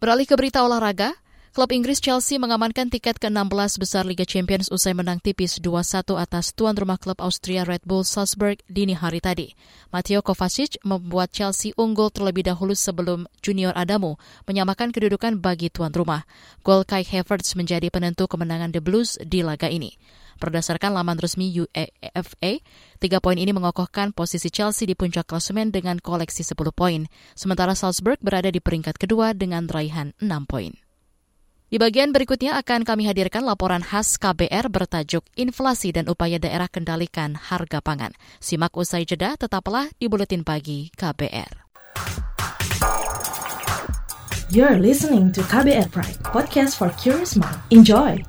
Beralih 0.00 0.24
ke 0.24 0.36
berita 0.40 0.64
olahraga, 0.64 1.12
Klub 1.54 1.70
Inggris 1.70 2.02
Chelsea 2.02 2.34
mengamankan 2.34 2.90
tiket 2.90 3.22
ke-16 3.22 3.78
besar 3.78 4.02
Liga 4.02 4.26
Champions 4.26 4.66
usai 4.74 4.90
menang 4.90 5.22
tipis 5.22 5.62
2-1 5.62 6.02
atas 6.18 6.50
tuan 6.50 6.74
rumah 6.74 6.98
klub 6.98 7.14
Austria 7.22 7.62
Red 7.62 7.86
Bull 7.86 8.02
Salzburg 8.02 8.58
dini 8.66 8.90
hari 8.90 9.22
tadi. 9.22 9.54
Matteo 9.94 10.18
Kovacic 10.18 10.82
membuat 10.82 11.30
Chelsea 11.30 11.70
unggul 11.78 12.10
terlebih 12.10 12.42
dahulu 12.42 12.74
sebelum 12.74 13.30
Junior 13.38 13.70
Adamu 13.78 14.18
menyamakan 14.50 14.90
kedudukan 14.90 15.38
bagi 15.38 15.70
tuan 15.70 15.94
rumah. 15.94 16.26
Gol 16.66 16.82
Kai 16.82 17.06
Havertz 17.06 17.54
menjadi 17.54 17.86
penentu 17.86 18.26
kemenangan 18.26 18.74
The 18.74 18.82
Blues 18.82 19.14
di 19.22 19.46
laga 19.46 19.70
ini. 19.70 19.94
Berdasarkan 20.42 20.90
laman 20.90 21.22
resmi 21.22 21.54
UEFA, 21.54 22.66
tiga 22.98 23.22
poin 23.22 23.38
ini 23.38 23.54
mengokohkan 23.54 24.10
posisi 24.10 24.50
Chelsea 24.50 24.90
di 24.90 24.98
puncak 24.98 25.30
klasemen 25.30 25.70
dengan 25.70 26.02
koleksi 26.02 26.42
10 26.42 26.74
poin, 26.74 27.06
sementara 27.38 27.78
Salzburg 27.78 28.18
berada 28.18 28.50
di 28.50 28.58
peringkat 28.58 28.98
kedua 28.98 29.38
dengan 29.38 29.70
raihan 29.70 30.10
6 30.18 30.50
poin. 30.50 30.83
Di 31.74 31.82
bagian 31.82 32.14
berikutnya 32.14 32.54
akan 32.62 32.86
kami 32.86 33.10
hadirkan 33.10 33.42
laporan 33.42 33.82
khas 33.82 34.14
KBR 34.22 34.70
bertajuk 34.70 35.26
Inflasi 35.34 35.90
dan 35.90 36.06
Upaya 36.06 36.38
Daerah 36.38 36.70
Kendalikan 36.70 37.34
Harga 37.34 37.82
Pangan. 37.82 38.14
Simak 38.38 38.78
usai 38.78 39.02
jeda, 39.02 39.34
tetaplah 39.34 39.90
di 39.98 40.06
Buletin 40.06 40.46
Pagi 40.46 40.94
KBR. 40.94 41.66
You're 44.54 44.78
listening 44.78 45.34
to 45.34 45.42
KBR 45.50 45.90
Pride, 45.90 46.22
podcast 46.30 46.78
for 46.78 46.94
curious 46.94 47.34
mind. 47.34 47.58
Enjoy! 47.74 48.22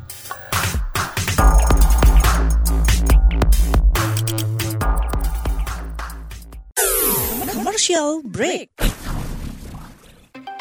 Commercial 7.54 8.26
break. 8.26 8.74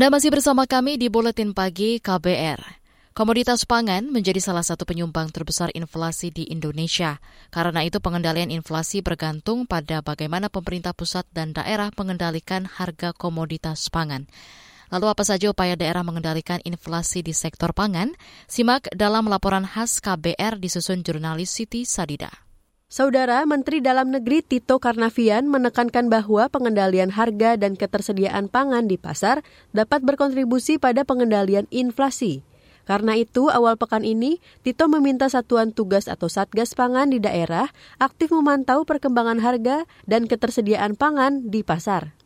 Anda 0.00 0.16
masih 0.16 0.32
bersama 0.32 0.64
kami 0.64 0.96
di 0.96 1.12
Buletin 1.12 1.52
Pagi 1.52 2.00
KBR. 2.00 2.56
Komoditas 3.12 3.68
pangan 3.68 4.08
menjadi 4.08 4.40
salah 4.40 4.64
satu 4.64 4.88
penyumbang 4.88 5.28
terbesar 5.28 5.68
inflasi 5.76 6.32
di 6.32 6.48
Indonesia. 6.48 7.20
Karena 7.52 7.84
itu 7.84 8.00
pengendalian 8.00 8.48
inflasi 8.48 9.04
bergantung 9.04 9.68
pada 9.68 10.00
bagaimana 10.00 10.48
pemerintah 10.48 10.96
pusat 10.96 11.28
dan 11.36 11.52
daerah 11.52 11.92
mengendalikan 12.00 12.64
harga 12.64 13.12
komoditas 13.12 13.92
pangan. 13.92 14.24
Lalu 14.88 15.04
apa 15.12 15.20
saja 15.20 15.52
upaya 15.52 15.76
daerah 15.76 16.00
mengendalikan 16.00 16.64
inflasi 16.64 17.20
di 17.20 17.36
sektor 17.36 17.76
pangan? 17.76 18.16
Simak 18.48 18.88
dalam 18.96 19.28
laporan 19.28 19.68
khas 19.68 20.00
KBR 20.00 20.64
disusun 20.64 21.04
jurnalis 21.04 21.52
Siti 21.52 21.84
Sadida. 21.84 22.49
Saudara 22.90 23.46
Menteri 23.46 23.78
Dalam 23.78 24.10
Negeri 24.10 24.42
Tito 24.42 24.82
Karnavian 24.82 25.46
menekankan 25.46 26.10
bahwa 26.10 26.50
pengendalian 26.50 27.14
harga 27.14 27.54
dan 27.54 27.78
ketersediaan 27.78 28.50
pangan 28.50 28.90
di 28.90 28.98
pasar 28.98 29.46
dapat 29.70 30.02
berkontribusi 30.02 30.82
pada 30.82 31.06
pengendalian 31.06 31.70
inflasi. 31.70 32.42
Karena 32.90 33.14
itu, 33.14 33.46
awal 33.46 33.78
pekan 33.78 34.02
ini, 34.02 34.42
Tito 34.66 34.90
meminta 34.90 35.30
satuan 35.30 35.70
tugas 35.70 36.10
atau 36.10 36.26
satgas 36.26 36.74
pangan 36.74 37.14
di 37.14 37.22
daerah 37.22 37.70
aktif 38.02 38.34
memantau 38.34 38.82
perkembangan 38.82 39.38
harga 39.38 39.86
dan 40.10 40.26
ketersediaan 40.26 40.98
pangan 40.98 41.46
di 41.46 41.62
pasar 41.62 42.19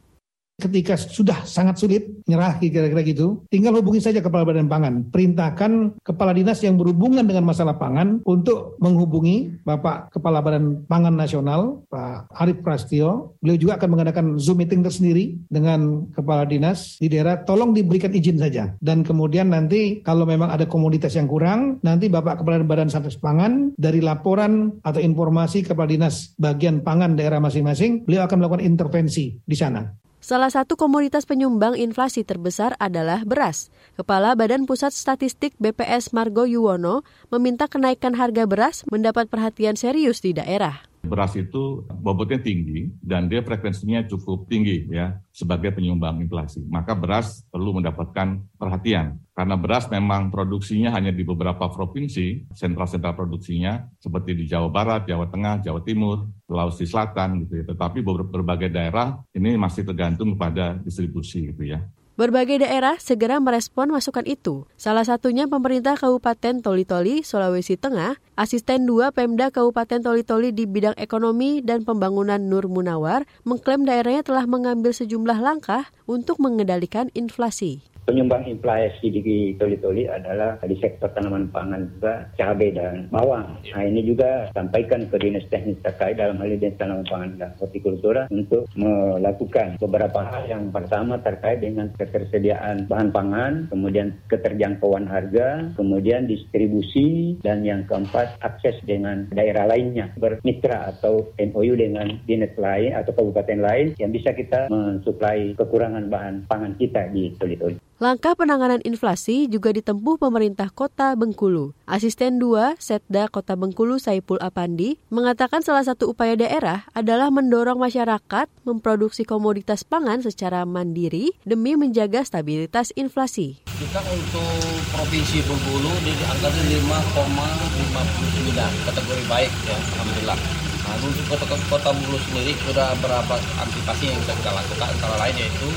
ketika 0.55 0.95
sudah 0.95 1.43
sangat 1.43 1.83
sulit 1.83 2.07
nyerah 2.31 2.57
kira-kira 2.63 3.03
gitu, 3.03 3.43
tinggal 3.51 3.75
hubungi 3.75 3.99
saja 3.99 4.23
Kepala 4.23 4.47
Badan 4.47 4.71
Pangan. 4.71 5.11
Perintahkan 5.11 5.99
kepala 6.01 6.31
dinas 6.31 6.63
yang 6.63 6.79
berhubungan 6.79 7.27
dengan 7.27 7.43
masalah 7.43 7.75
pangan 7.75 8.23
untuk 8.23 8.79
menghubungi 8.79 9.61
Bapak 9.67 10.15
Kepala 10.15 10.39
Badan 10.41 10.87
Pangan 10.87 11.15
Nasional, 11.19 11.83
Pak 11.91 12.31
Arif 12.39 12.63
Prastio. 12.63 13.35
Beliau 13.43 13.59
juga 13.59 13.73
akan 13.83 13.89
mengadakan 13.91 14.25
Zoom 14.39 14.63
meeting 14.63 14.87
tersendiri 14.87 15.35
dengan 15.51 16.07
kepala 16.15 16.47
dinas 16.47 16.97
di 17.03 17.11
daerah. 17.11 17.43
Tolong 17.43 17.75
diberikan 17.75 18.15
izin 18.15 18.39
saja. 18.39 18.71
Dan 18.79 19.03
kemudian 19.03 19.51
nanti 19.51 20.01
kalau 20.07 20.23
memang 20.23 20.55
ada 20.55 20.71
komoditas 20.71 21.19
yang 21.19 21.27
kurang, 21.27 21.83
nanti 21.83 22.07
Bapak 22.07 22.41
Kepala 22.41 22.63
Badan 22.63 22.89
Satgas 22.89 23.19
Pangan 23.19 23.75
dari 23.75 23.99
laporan 23.99 24.79
atau 24.87 25.03
informasi 25.03 25.67
Kepala 25.67 25.91
Dinas 25.91 26.33
bagian 26.39 26.81
pangan 26.87 27.19
daerah 27.19 27.43
masing-masing, 27.43 28.07
beliau 28.07 28.25
akan 28.25 28.39
melakukan 28.39 28.63
intervensi 28.63 29.35
di 29.43 29.57
sana. 29.59 30.05
Salah 30.25 30.49
satu 30.49 30.81
komoditas 30.81 31.29
penyumbang 31.29 31.77
inflasi 31.77 32.25
terbesar 32.25 32.81
adalah 32.81 33.29
beras. 33.29 33.69
Kepala 33.93 34.33
Badan 34.33 34.65
Pusat 34.65 34.97
Statistik 34.97 35.53
BPS 35.61 36.17
Margo 36.17 36.49
Yuwono 36.49 37.05
meminta 37.29 37.69
kenaikan 37.69 38.17
harga 38.17 38.49
beras 38.49 38.89
mendapat 38.89 39.29
perhatian 39.29 39.77
serius 39.77 40.25
di 40.25 40.33
daerah. 40.33 40.94
Beras 41.05 41.37
itu 41.37 41.85
bobotnya 41.87 42.41
tinggi 42.41 42.91
dan 42.99 43.29
dia 43.29 43.45
frekuensinya 43.45 44.09
cukup 44.09 44.49
tinggi 44.49 44.89
ya 44.89 45.21
sebagai 45.31 45.77
penyumbang 45.77 46.25
inflasi. 46.25 46.65
Maka 46.67 46.97
beras 46.97 47.45
perlu 47.53 47.77
mendapatkan 47.77 48.41
perhatian 48.57 49.21
karena 49.35 49.59
beras 49.59 49.91
memang 49.91 50.31
produksinya 50.31 50.95
hanya 50.95 51.11
di 51.11 51.27
beberapa 51.27 51.67
provinsi, 51.67 52.55
sentral-sentral 52.55 53.19
produksinya 53.19 53.83
seperti 53.99 54.39
di 54.39 54.45
Jawa 54.47 54.71
Barat, 54.71 55.11
Jawa 55.11 55.27
Tengah, 55.27 55.59
Jawa 55.61 55.83
Timur, 55.83 56.31
Sulawesi 56.47 56.87
Selatan 56.87 57.43
gitu 57.43 57.63
ya. 57.63 57.65
Tetapi 57.67 57.99
berbagai 58.07 58.71
daerah 58.71 59.19
ini 59.35 59.59
masih 59.59 59.83
tergantung 59.83 60.39
pada 60.39 60.79
distribusi 60.79 61.51
gitu 61.51 61.67
ya. 61.67 61.83
Berbagai 62.15 62.63
daerah 62.63 62.95
segera 63.03 63.43
merespon 63.43 63.91
masukan 63.91 64.23
itu. 64.23 64.71
Salah 64.79 65.03
satunya 65.03 65.51
pemerintah 65.51 65.99
Kabupaten 65.99 66.63
Toli-Toli, 66.63 67.27
Sulawesi 67.27 67.75
Tengah, 67.75 68.23
Asisten 68.39 68.87
2 68.87 69.11
Pemda 69.11 69.51
Kabupaten 69.51 69.99
Toli-Toli 69.99 70.55
di 70.55 70.71
bidang 70.71 70.95
ekonomi 70.95 71.59
dan 71.59 71.83
pembangunan 71.83 72.39
Nur 72.39 72.71
Munawar 72.71 73.27
mengklaim 73.43 73.83
daerahnya 73.83 74.23
telah 74.23 74.47
mengambil 74.47 74.95
sejumlah 74.95 75.43
langkah 75.43 75.91
untuk 76.07 76.39
mengendalikan 76.39 77.11
inflasi 77.19 77.83
penyumbang 78.05 78.45
inflasi 78.49 79.09
di 79.11 79.57
Toli-Toli 79.57 80.09
adalah 80.09 80.61
di 80.63 80.77
sektor 80.79 81.11
tanaman 81.13 81.49
pangan 81.51 81.89
juga 81.97 82.29
cabai 82.37 82.71
dan 82.73 83.09
bawang. 83.09 83.59
Nah 83.73 83.83
ini 83.85 84.05
juga 84.05 84.49
sampaikan 84.53 85.09
ke 85.09 85.17
dinas 85.21 85.45
teknis 85.49 85.81
terkait 85.81 86.21
dalam 86.21 86.37
hal 86.41 86.53
ini 86.53 86.73
tanaman 86.77 87.05
pangan 87.09 87.31
dan 87.41 87.51
hortikultura 87.57 88.29
untuk 88.29 88.69
melakukan 88.77 89.81
beberapa 89.81 90.21
hal 90.25 90.45
yang 90.49 90.69
pertama 90.69 91.17
terkait 91.21 91.65
dengan 91.65 91.89
ketersediaan 91.97 92.87
bahan 92.87 93.11
pangan, 93.11 93.53
kemudian 93.73 94.13
keterjangkauan 94.29 95.09
harga, 95.09 95.73
kemudian 95.75 96.29
distribusi, 96.29 97.37
dan 97.41 97.65
yang 97.65 97.89
keempat 97.89 98.37
akses 98.45 98.77
dengan 98.85 99.27
daerah 99.33 99.65
lainnya 99.69 100.13
bermitra 100.21 100.93
atau 100.95 101.25
MOU 101.41 101.75
dengan 101.75 102.21
dinas 102.29 102.53
lain 102.61 102.93
atau 102.93 103.13
kabupaten 103.17 103.61
lain 103.61 103.87
yang 103.97 104.13
bisa 104.13 104.37
kita 104.37 104.69
mensuplai 104.69 105.57
kekurangan 105.57 106.07
bahan 106.13 106.45
pangan 106.47 106.77
kita 106.77 107.09
di 107.11 107.33
Toli-Toli. 107.41 107.94
Langkah 108.03 108.35
penanganan 108.35 108.83
inflasi 108.83 109.47
juga 109.47 109.71
ditempuh 109.71 110.19
pemerintah 110.19 110.67
kota 110.67 111.15
Bengkulu. 111.15 111.79
Asisten 111.87 112.43
2 112.43 112.75
Setda 112.83 113.31
Kota 113.31 113.55
Bengkulu 113.55 114.03
Saipul 114.03 114.43
Apandi 114.43 114.99
mengatakan 115.15 115.63
salah 115.63 115.87
satu 115.87 116.11
upaya 116.11 116.35
daerah 116.35 116.91
adalah 116.91 117.31
mendorong 117.31 117.79
masyarakat 117.79 118.51
memproduksi 118.67 119.23
komoditas 119.23 119.87
pangan 119.87 120.27
secara 120.27 120.67
mandiri 120.67 121.39
demi 121.47 121.79
menjaga 121.79 122.27
stabilitas 122.27 122.91
inflasi. 122.99 123.63
Kita 123.63 124.03
untuk 124.11 124.59
Provinsi 124.91 125.47
Bengkulu 125.47 125.95
di 126.03 126.19
angka 126.35 126.51
5,59 126.51 128.91
kategori 128.91 129.25
baik 129.31 129.53
ya, 129.71 129.79
Alhamdulillah. 129.79 130.39
Nah, 130.83 130.99
untuk 130.99 131.25
kota, 131.31 131.47
kota 131.71 131.95
Bengkulu 131.95 132.19
sendiri 132.27 132.59
sudah 132.67 132.91
berapa 132.99 133.39
antisipasi 133.63 134.11
yang 134.11 134.19
kita 134.19 134.51
lakukan 134.51 134.91
antara 134.99 135.15
lain 135.23 135.39
yaitu 135.39 135.71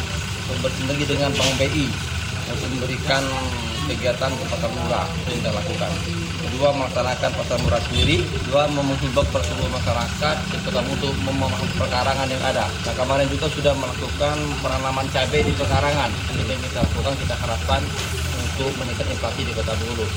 bersinergi 0.63 1.05
dengan 1.05 1.29
Bank 1.35 1.53
BI 1.59 1.85
untuk 2.47 2.69
memberikan 2.71 3.23
kegiatan 3.87 4.31
ke 4.31 4.43
pasar 4.51 4.71
murah 4.71 5.07
yang 5.27 5.35
kita 5.39 5.51
lakukan. 5.51 5.91
Kedua, 6.37 6.69
melaksanakan 6.75 7.31
pasar 7.35 7.57
murah 7.63 7.81
sendiri. 7.91 8.23
Dua, 8.47 8.67
menghimbau 8.71 9.23
kepada 9.27 9.67
masyarakat 9.67 10.35
terutama 10.51 10.89
untuk 10.95 11.13
memahami 11.23 11.67
perkarangan 11.75 12.27
yang 12.27 12.43
ada. 12.43 12.65
Nah, 12.87 12.93
kemarin 12.95 13.27
juga 13.27 13.47
sudah 13.51 13.73
melakukan 13.75 14.35
penanaman 14.63 15.07
cabai 15.11 15.41
di 15.43 15.53
perkarangan. 15.55 16.09
Ini 16.35 16.51
yang 16.55 16.61
kita 16.63 16.79
lakukan, 16.83 17.13
kita 17.19 17.35
harapkan 17.35 17.81
untuk 18.39 18.71
meningkatkan 18.79 19.11
inflasi 19.11 19.41
di 19.43 19.51
Kota 19.55 19.73
Bulu. 19.75 20.07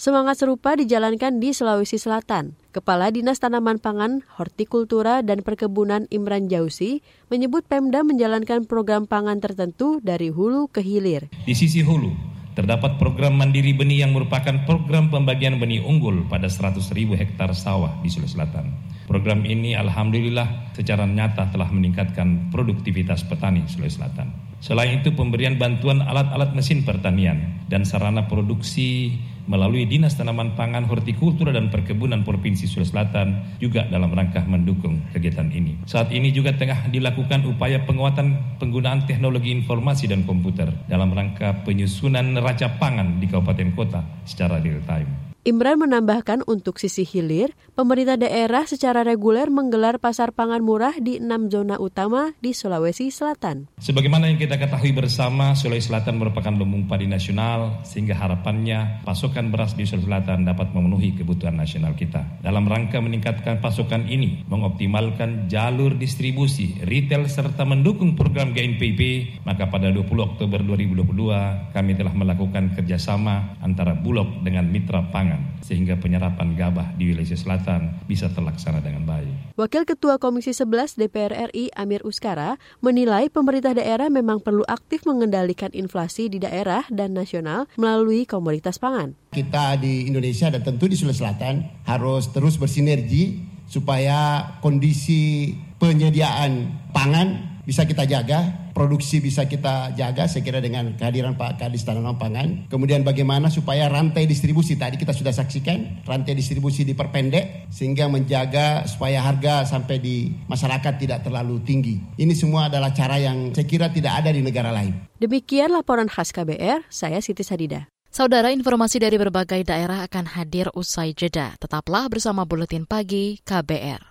Semangat 0.00 0.40
serupa 0.40 0.80
dijalankan 0.80 1.44
di 1.44 1.52
Sulawesi 1.52 2.00
Selatan. 2.00 2.56
Kepala 2.72 3.12
Dinas 3.12 3.36
Tanaman 3.36 3.76
Pangan, 3.76 4.24
Hortikultura, 4.32 5.20
dan 5.20 5.44
Perkebunan 5.44 6.08
Imran 6.08 6.48
Jausi 6.48 7.04
menyebut 7.28 7.68
Pemda 7.68 8.00
menjalankan 8.00 8.64
program 8.64 9.04
pangan 9.04 9.44
tertentu 9.44 10.00
dari 10.00 10.32
hulu 10.32 10.72
ke 10.72 10.80
hilir. 10.80 11.28
Di 11.44 11.52
sisi 11.52 11.84
hulu, 11.84 12.16
terdapat 12.56 12.96
program 12.96 13.36
Mandiri 13.36 13.76
Benih 13.76 14.08
yang 14.08 14.16
merupakan 14.16 14.64
program 14.64 15.12
pembagian 15.12 15.60
benih 15.60 15.84
unggul 15.84 16.24
pada 16.32 16.48
100 16.48 16.80
ribu 16.96 17.12
hektar 17.12 17.52
sawah 17.52 18.00
di 18.00 18.08
Sulawesi 18.08 18.40
Selatan. 18.40 18.72
Program 19.04 19.44
ini 19.44 19.76
alhamdulillah 19.76 20.72
secara 20.80 21.04
nyata 21.04 21.52
telah 21.52 21.68
meningkatkan 21.68 22.48
produktivitas 22.48 23.28
petani 23.28 23.68
Sulawesi 23.68 24.00
Selatan. 24.00 24.49
Selain 24.60 25.00
itu 25.00 25.16
pemberian 25.16 25.56
bantuan 25.56 26.04
alat-alat 26.04 26.52
mesin 26.52 26.84
pertanian 26.84 27.64
dan 27.72 27.88
sarana 27.88 28.28
produksi 28.28 29.16
melalui 29.48 29.88
Dinas 29.88 30.20
Tanaman 30.20 30.52
Pangan, 30.52 30.84
Hortikultura 30.84 31.50
dan 31.50 31.72
Perkebunan 31.72 32.22
Provinsi 32.22 32.68
Sulawesi 32.68 32.92
Selatan 32.92 33.28
juga 33.56 33.88
dalam 33.88 34.12
rangka 34.12 34.44
mendukung 34.44 35.00
kegiatan 35.16 35.48
ini. 35.48 35.80
Saat 35.88 36.12
ini 36.12 36.28
juga 36.30 36.52
tengah 36.54 36.92
dilakukan 36.92 37.48
upaya 37.48 37.80
penguatan 37.88 38.60
penggunaan 38.60 39.08
teknologi 39.08 39.48
informasi 39.50 40.12
dan 40.12 40.28
komputer 40.28 40.68
dalam 40.86 41.10
rangka 41.16 41.64
penyusunan 41.64 42.36
neraca 42.36 42.76
pangan 42.76 43.16
di 43.16 43.26
kabupaten 43.26 43.72
kota 43.72 44.04
secara 44.28 44.60
real 44.60 44.84
time. 44.84 45.29
Imran 45.40 45.80
menambahkan 45.80 46.44
untuk 46.44 46.76
sisi 46.76 47.00
hilir, 47.00 47.56
pemerintah 47.72 48.20
daerah 48.20 48.68
secara 48.68 49.00
reguler 49.00 49.48
menggelar 49.48 49.96
pasar 49.96 50.36
pangan 50.36 50.60
murah 50.60 50.92
di 51.00 51.16
enam 51.16 51.48
zona 51.48 51.80
utama 51.80 52.36
di 52.44 52.52
Sulawesi 52.52 53.08
Selatan. 53.08 53.72
Sebagaimana 53.80 54.28
yang 54.28 54.36
kita 54.36 54.60
ketahui 54.60 54.92
bersama, 54.92 55.56
Sulawesi 55.56 55.88
Selatan 55.88 56.20
merupakan 56.20 56.52
lumbung 56.52 56.84
padi 56.84 57.08
nasional, 57.08 57.80
sehingga 57.88 58.20
harapannya 58.20 59.00
pasokan 59.08 59.48
beras 59.48 59.72
di 59.72 59.88
Sulawesi 59.88 60.12
Selatan 60.12 60.44
dapat 60.44 60.76
memenuhi 60.76 61.16
kebutuhan 61.16 61.56
nasional 61.56 61.96
kita. 61.96 62.44
Dalam 62.44 62.68
rangka 62.68 63.00
meningkatkan 63.00 63.64
pasokan 63.64 64.12
ini, 64.12 64.44
mengoptimalkan 64.44 65.48
jalur 65.48 65.96
distribusi, 65.96 66.84
retail, 66.84 67.32
serta 67.32 67.64
mendukung 67.64 68.12
program 68.12 68.52
GNPP, 68.52 69.00
maka 69.48 69.72
pada 69.72 69.88
20 69.88 70.04
Oktober 70.20 70.60
2022 70.68 71.72
kami 71.72 71.96
telah 71.96 72.12
melakukan 72.12 72.76
kerjasama 72.76 73.56
antara 73.64 73.96
Bulog 73.96 74.44
dengan 74.44 74.68
mitra 74.68 75.08
pangan 75.08 75.29
pangan 75.30 75.62
sehingga 75.62 75.94
penyerapan 75.94 76.58
gabah 76.58 76.98
di 76.98 77.14
wilayah 77.14 77.38
selatan 77.38 78.02
bisa 78.10 78.26
terlaksana 78.34 78.82
dengan 78.82 79.06
baik. 79.06 79.54
Wakil 79.54 79.86
Ketua 79.86 80.18
Komisi 80.18 80.50
11 80.50 80.98
DPR 80.98 81.52
RI 81.52 81.70
Amir 81.78 82.02
Uskara 82.02 82.58
menilai 82.82 83.30
pemerintah 83.30 83.76
daerah 83.76 84.10
memang 84.10 84.42
perlu 84.42 84.66
aktif 84.66 85.06
mengendalikan 85.06 85.70
inflasi 85.70 86.26
di 86.26 86.42
daerah 86.42 86.82
dan 86.90 87.14
nasional 87.14 87.70
melalui 87.78 88.26
komoditas 88.26 88.82
pangan. 88.82 89.14
Kita 89.30 89.78
di 89.78 90.10
Indonesia 90.10 90.50
dan 90.50 90.66
tentu 90.66 90.90
di 90.90 90.98
Sulawesi 90.98 91.22
Selatan 91.22 91.86
harus 91.86 92.34
terus 92.34 92.58
bersinergi 92.58 93.46
supaya 93.70 94.42
kondisi 94.58 95.54
penyediaan 95.78 96.82
pangan 96.90 97.62
bisa 97.62 97.86
kita 97.86 98.02
jaga, 98.02 98.69
produksi 98.72 99.20
bisa 99.20 99.46
kita 99.46 99.94
jaga 99.94 100.26
saya 100.26 100.42
kira 100.42 100.58
dengan 100.58 100.94
kehadiran 100.94 101.36
Pak 101.36 101.60
Kadis 101.60 101.82
Tanaman 101.86 102.16
Pangan. 102.16 102.70
Kemudian 102.70 103.02
bagaimana 103.04 103.50
supaya 103.52 103.90
rantai 103.90 104.24
distribusi 104.24 104.78
tadi 104.78 104.96
kita 104.96 105.14
sudah 105.14 105.34
saksikan, 105.34 106.06
rantai 106.06 106.34
distribusi 106.34 106.86
diperpendek 106.86 107.70
sehingga 107.70 108.06
menjaga 108.06 108.86
supaya 108.86 109.22
harga 109.22 109.68
sampai 109.68 109.96
di 110.00 110.30
masyarakat 110.48 110.94
tidak 110.98 111.26
terlalu 111.26 111.60
tinggi. 111.62 112.00
Ini 112.16 112.34
semua 112.34 112.72
adalah 112.72 112.94
cara 112.94 113.20
yang 113.20 113.52
saya 113.52 113.66
kira 113.66 113.90
tidak 113.90 114.24
ada 114.24 114.30
di 114.32 114.42
negara 114.42 114.70
lain. 114.70 114.96
Demikian 115.20 115.74
laporan 115.74 116.08
khas 116.08 116.32
KBR, 116.32 116.88
saya 116.88 117.20
Siti 117.20 117.44
Sadida. 117.44 117.90
Saudara, 118.10 118.50
informasi 118.50 118.98
dari 118.98 119.22
berbagai 119.22 119.62
daerah 119.62 120.02
akan 120.02 120.34
hadir 120.34 120.66
usai 120.74 121.14
jeda. 121.14 121.54
Tetaplah 121.62 122.10
bersama 122.10 122.42
Buletin 122.42 122.82
Pagi 122.82 123.38
KBR. 123.46 124.10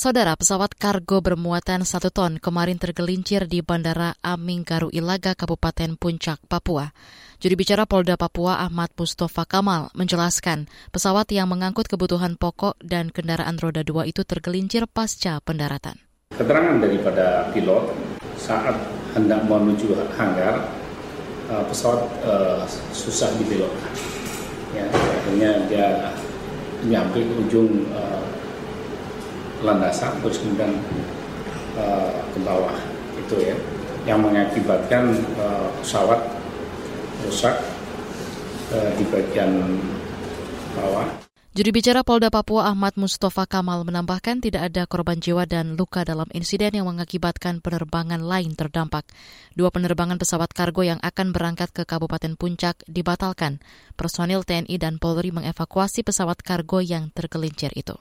Saudara, 0.00 0.32
pesawat 0.32 0.80
kargo 0.80 1.20
bermuatan 1.20 1.84
satu 1.84 2.08
ton 2.08 2.40
kemarin 2.40 2.80
tergelincir 2.80 3.44
di 3.44 3.60
Bandara 3.60 4.16
Aminggaru 4.24 4.88
Ilaga, 4.96 5.36
Kabupaten 5.36 6.00
Puncak, 6.00 6.40
Papua. 6.48 6.96
Juri 7.36 7.52
bicara 7.52 7.84
Polda 7.84 8.16
Papua 8.16 8.64
Ahmad 8.64 8.88
Mustafa 8.96 9.44
Kamal 9.44 9.92
menjelaskan 9.92 10.72
pesawat 10.88 11.28
yang 11.36 11.52
mengangkut 11.52 11.84
kebutuhan 11.84 12.40
pokok 12.40 12.80
dan 12.80 13.12
kendaraan 13.12 13.60
roda 13.60 13.84
dua 13.84 14.08
itu 14.08 14.24
tergelincir 14.24 14.88
pasca 14.88 15.36
pendaratan. 15.44 16.00
Keterangan 16.32 16.80
daripada 16.80 17.52
pilot 17.52 17.92
saat 18.40 18.80
hendak 19.12 19.44
menuju 19.44 20.00
hanggar, 20.16 20.64
eh, 21.52 21.64
pesawat 21.68 22.00
uh, 22.24 22.64
susah 22.96 23.28
dipilotkan. 23.36 23.92
Ya, 24.72 24.88
akhirnya 24.88 25.50
dia 25.68 25.88
nyampe 26.88 27.20
ujung 27.44 27.84
uh, 27.92 28.19
landasan 29.60 30.16
terus 30.24 30.40
kemudian 30.40 30.72
uh, 31.76 32.12
ke 32.32 32.38
bawah 32.42 32.76
itu 33.16 33.36
ya 33.40 33.56
yang 34.08 34.24
mengakibatkan 34.24 35.12
uh, 35.36 35.68
pesawat 35.84 36.20
rusak 37.28 37.54
uh, 38.72 38.90
di 38.96 39.04
bagian 39.12 39.76
bawah. 40.72 41.08
Juri 41.50 41.74
bicara 41.74 42.06
Polda 42.06 42.30
Papua 42.30 42.70
Ahmad 42.70 42.94
Mustafa 42.94 43.42
Kamal 43.42 43.82
menambahkan 43.82 44.38
tidak 44.38 44.70
ada 44.70 44.86
korban 44.86 45.18
jiwa 45.18 45.50
dan 45.50 45.74
luka 45.74 46.06
dalam 46.06 46.30
insiden 46.30 46.78
yang 46.78 46.86
mengakibatkan 46.86 47.58
penerbangan 47.58 48.22
lain 48.22 48.54
terdampak. 48.54 49.02
Dua 49.58 49.74
penerbangan 49.74 50.14
pesawat 50.14 50.54
kargo 50.54 50.86
yang 50.86 51.02
akan 51.02 51.34
berangkat 51.34 51.74
ke 51.74 51.82
Kabupaten 51.82 52.38
Puncak 52.38 52.86
dibatalkan. 52.86 53.58
Personil 53.98 54.46
TNI 54.46 54.78
dan 54.78 55.02
Polri 55.02 55.34
mengevakuasi 55.34 56.06
pesawat 56.06 56.38
kargo 56.46 56.78
yang 56.78 57.10
tergelincir 57.10 57.74
itu. 57.74 57.98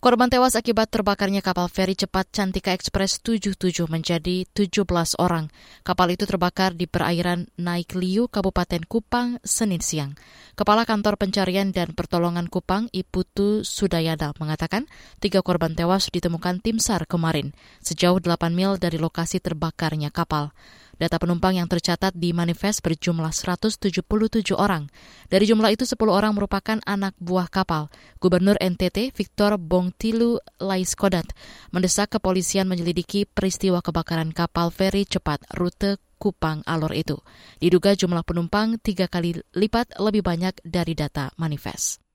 Korban 0.00 0.32
tewas 0.32 0.56
akibat 0.56 0.88
terbakarnya 0.88 1.44
kapal 1.44 1.68
feri 1.68 1.92
cepat 1.92 2.32
Cantika 2.32 2.72
Express 2.72 3.20
77 3.20 3.84
menjadi 3.84 4.48
17 4.48 4.80
orang. 5.20 5.52
Kapal 5.84 6.16
itu 6.16 6.24
terbakar 6.24 6.72
di 6.72 6.88
perairan 6.88 7.52
Naik 7.60 7.92
Liu, 8.00 8.24
Kabupaten 8.24 8.80
Kupang, 8.88 9.36
Senin 9.44 9.84
siang. 9.84 10.16
Kepala 10.56 10.88
Kantor 10.88 11.20
Pencarian 11.20 11.68
dan 11.76 11.92
Pertolongan 11.92 12.48
Kupang, 12.48 12.88
Iputu 12.96 13.60
Sudayana, 13.60 14.32
mengatakan 14.40 14.88
tiga 15.20 15.44
korban 15.44 15.76
tewas 15.76 16.08
ditemukan 16.08 16.64
tim 16.64 16.80
SAR 16.80 17.04
kemarin, 17.04 17.52
sejauh 17.84 18.24
8 18.24 18.56
mil 18.56 18.80
dari 18.80 18.96
lokasi 18.96 19.36
terbakarnya 19.36 20.08
kapal. 20.08 20.56
Data 21.00 21.16
penumpang 21.16 21.56
yang 21.56 21.64
tercatat 21.64 22.12
di 22.12 22.36
manifest 22.36 22.84
berjumlah 22.84 23.32
177 23.32 24.04
orang. 24.52 24.92
Dari 25.32 25.48
jumlah 25.48 25.72
itu 25.72 25.88
10 25.88 25.96
orang 26.12 26.36
merupakan 26.36 26.76
anak 26.84 27.16
buah 27.16 27.48
kapal. 27.48 27.88
Gubernur 28.20 28.60
NTT 28.60 29.16
Victor 29.16 29.56
Bongtilu 29.56 30.36
Laiskodat 30.60 31.32
mendesak 31.72 32.20
kepolisian 32.20 32.68
menyelidiki 32.68 33.24
peristiwa 33.24 33.80
kebakaran 33.80 34.36
kapal 34.36 34.68
feri 34.68 35.08
cepat 35.08 35.40
rute 35.56 35.96
Kupang 36.20 36.60
Alor 36.68 36.92
itu. 36.92 37.16
Diduga 37.56 37.96
jumlah 37.96 38.20
penumpang 38.20 38.76
tiga 38.76 39.08
kali 39.08 39.40
lipat 39.56 39.96
lebih 39.96 40.20
banyak 40.20 40.60
dari 40.60 40.92
data 40.92 41.32
manifest. 41.40 42.09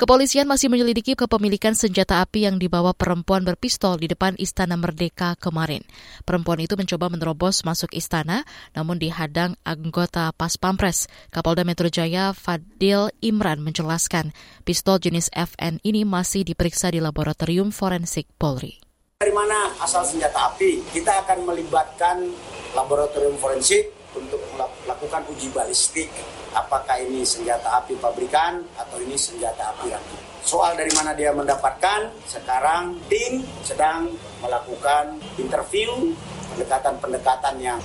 Kepolisian 0.00 0.48
masih 0.48 0.72
menyelidiki 0.72 1.12
kepemilikan 1.12 1.76
senjata 1.76 2.24
api 2.24 2.48
yang 2.48 2.56
dibawa 2.56 2.96
perempuan 2.96 3.44
berpistol 3.44 4.00
di 4.00 4.08
depan 4.08 4.32
Istana 4.40 4.80
Merdeka 4.80 5.36
kemarin. 5.36 5.84
Perempuan 6.24 6.56
itu 6.64 6.72
mencoba 6.72 7.12
menerobos 7.12 7.68
masuk 7.68 7.92
istana, 7.92 8.48
namun 8.72 8.96
dihadang 8.96 9.60
anggota 9.60 10.32
Pas 10.32 10.56
Pampres. 10.56 11.04
Kapolda 11.28 11.68
Metro 11.68 11.92
Jaya 11.92 12.32
Fadil 12.32 13.12
Imran 13.20 13.60
menjelaskan, 13.60 14.32
pistol 14.64 14.96
jenis 15.04 15.28
FN 15.36 15.84
ini 15.84 16.08
masih 16.08 16.48
diperiksa 16.48 16.88
di 16.88 17.04
laboratorium 17.04 17.68
forensik 17.68 18.24
Polri. 18.40 18.80
Dari 19.20 19.36
mana 19.36 19.68
asal 19.84 20.00
senjata 20.00 20.48
api? 20.56 20.80
Kita 20.96 21.28
akan 21.28 21.44
melibatkan 21.44 22.24
laboratorium 22.72 23.36
forensik 23.36 23.99
untuk 24.14 24.40
melakukan 24.56 25.22
uji 25.30 25.48
balistik 25.54 26.10
apakah 26.54 26.98
ini 26.98 27.22
senjata 27.22 27.82
api 27.82 27.94
pabrikan 27.98 28.62
atau 28.74 28.98
ini 28.98 29.14
senjata 29.14 29.70
api 29.74 29.90
rakitan. 29.90 30.24
Soal 30.40 30.74
dari 30.74 30.90
mana 30.96 31.12
dia 31.12 31.30
mendapatkan, 31.36 32.10
sekarang 32.26 32.96
tim 33.12 33.44
sedang 33.62 34.08
melakukan 34.40 35.20
interview, 35.36 36.16
pendekatan-pendekatan 36.56 37.54
yang 37.60 37.80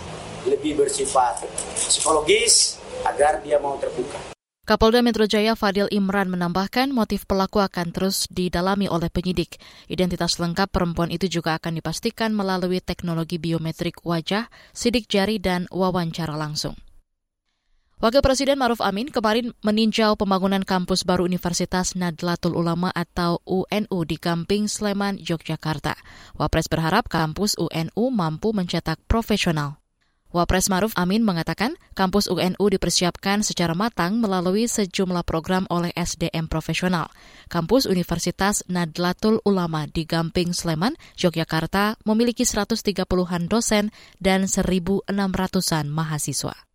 lebih 0.47 0.77
bersifat 0.79 1.45
psikologis 1.75 2.79
agar 3.03 3.43
dia 3.43 3.59
mau 3.59 3.75
terbuka. 3.77 4.34
Kapolda 4.65 5.05
Metro 5.05 5.29
Jaya 5.29 5.53
Fadil 5.53 5.85
Imran 5.93 6.25
menambahkan 6.25 6.89
motif 6.89 7.29
pelaku 7.29 7.61
akan 7.61 7.93
terus 7.93 8.25
didalami 8.33 8.89
oleh 8.89 9.13
penyidik. 9.13 9.61
Identitas 9.85 10.41
lengkap 10.41 10.73
perempuan 10.73 11.13
itu 11.13 11.29
juga 11.29 11.61
akan 11.61 11.77
dipastikan 11.77 12.33
melalui 12.33 12.81
teknologi 12.81 13.37
biometrik 13.37 14.01
wajah, 14.01 14.49
sidik 14.73 15.05
jari, 15.05 15.37
dan 15.37 15.69
wawancara 15.69 16.33
langsung. 16.33 16.73
Wakil 18.01 18.25
Presiden 18.25 18.57
Maruf 18.57 18.81
Amin 18.81 19.13
kemarin 19.13 19.53
meninjau 19.61 20.17
pembangunan 20.17 20.65
kampus 20.65 21.05
baru 21.05 21.29
Universitas 21.29 21.93
Nadlatul 21.93 22.57
Ulama 22.57 22.89
atau 22.89 23.45
UNU 23.45 23.99
di 24.01 24.17
Gamping, 24.17 24.65
Sleman, 24.65 25.21
Yogyakarta. 25.21 25.93
Wapres 26.41 26.65
berharap 26.73 27.05
kampus 27.05 27.53
UNU 27.61 28.09
mampu 28.09 28.49
mencetak 28.49 28.97
profesional. 29.05 29.84
Wapres 30.33 30.67
Maruf 30.67 30.91
Amin 30.99 31.23
mengatakan 31.23 31.79
kampus 31.93 32.27
UNU 32.27 32.59
dipersiapkan 32.59 33.45
secara 33.45 33.71
matang 33.71 34.19
melalui 34.19 34.67
sejumlah 34.67 35.23
program 35.23 35.63
oleh 35.71 35.95
SDM 35.95 36.51
profesional. 36.51 37.07
Kampus 37.47 37.87
Universitas 37.87 38.65
Nadlatul 38.67 39.39
Ulama 39.45 39.87
di 39.87 40.03
Gamping, 40.03 40.51
Sleman, 40.51 40.99
Yogyakarta 41.15 41.95
memiliki 42.03 42.43
130-an 42.43 43.47
dosen 43.47 43.95
dan 44.19 44.49
1.600-an 44.49 45.85
mahasiswa. 45.87 46.74